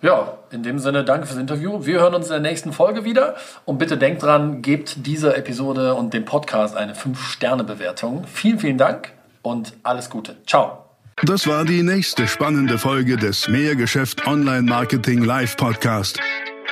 ja, 0.05 0.37
in 0.51 0.63
dem 0.63 0.79
Sinne, 0.79 1.03
danke 1.03 1.27
fürs 1.27 1.39
Interview. 1.39 1.87
Wir 1.87 2.01
hören 2.01 2.15
uns 2.15 2.27
in 2.27 2.33
der 2.33 2.41
nächsten 2.41 2.75
Folge 2.75 3.07
wieder 3.07 3.37
und 3.65 3.79
bitte 3.79 3.97
denkt 3.97 4.23
dran, 4.23 4.61
gebt 4.61 5.07
dieser 5.07 5.35
Episode 5.37 5.95
und 5.95 6.13
dem 6.13 6.27
Podcast 6.27 6.77
eine 6.77 6.93
5-Sterne-Bewertung. 6.93 8.25
Vielen, 8.31 8.59
vielen 8.59 8.77
Dank 8.77 9.13
und 9.41 9.73
alles 9.83 10.11
Gute. 10.11 10.37
Ciao. 10.47 10.85
Das 11.23 11.47
war 11.47 11.65
die 11.65 11.83
nächste 11.83 12.29
spannende 12.29 12.77
Folge 12.77 13.17
des 13.17 13.49
Mehrgeschäft 13.49 14.27
Online 14.27 14.63
Marketing 14.63 15.25
Live 15.25 15.57
Podcast. 15.57 16.21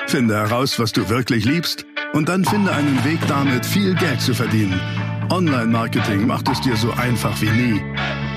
Finde 0.05 0.35
heraus, 0.35 0.77
was 0.77 0.91
du 0.91 1.09
wirklich 1.09 1.43
liebst 1.43 1.87
und 2.13 2.29
dann 2.29 2.45
finde 2.45 2.71
einen 2.71 3.03
Weg 3.03 3.19
damit, 3.27 3.65
viel 3.65 3.95
Geld 3.95 4.21
zu 4.21 4.35
verdienen. 4.35 4.79
Online 5.31 5.65
Marketing 5.65 6.27
macht 6.27 6.49
es 6.49 6.61
dir 6.61 6.75
so 6.75 6.91
einfach 6.91 7.41
wie 7.41 7.49
nie. 7.49 8.22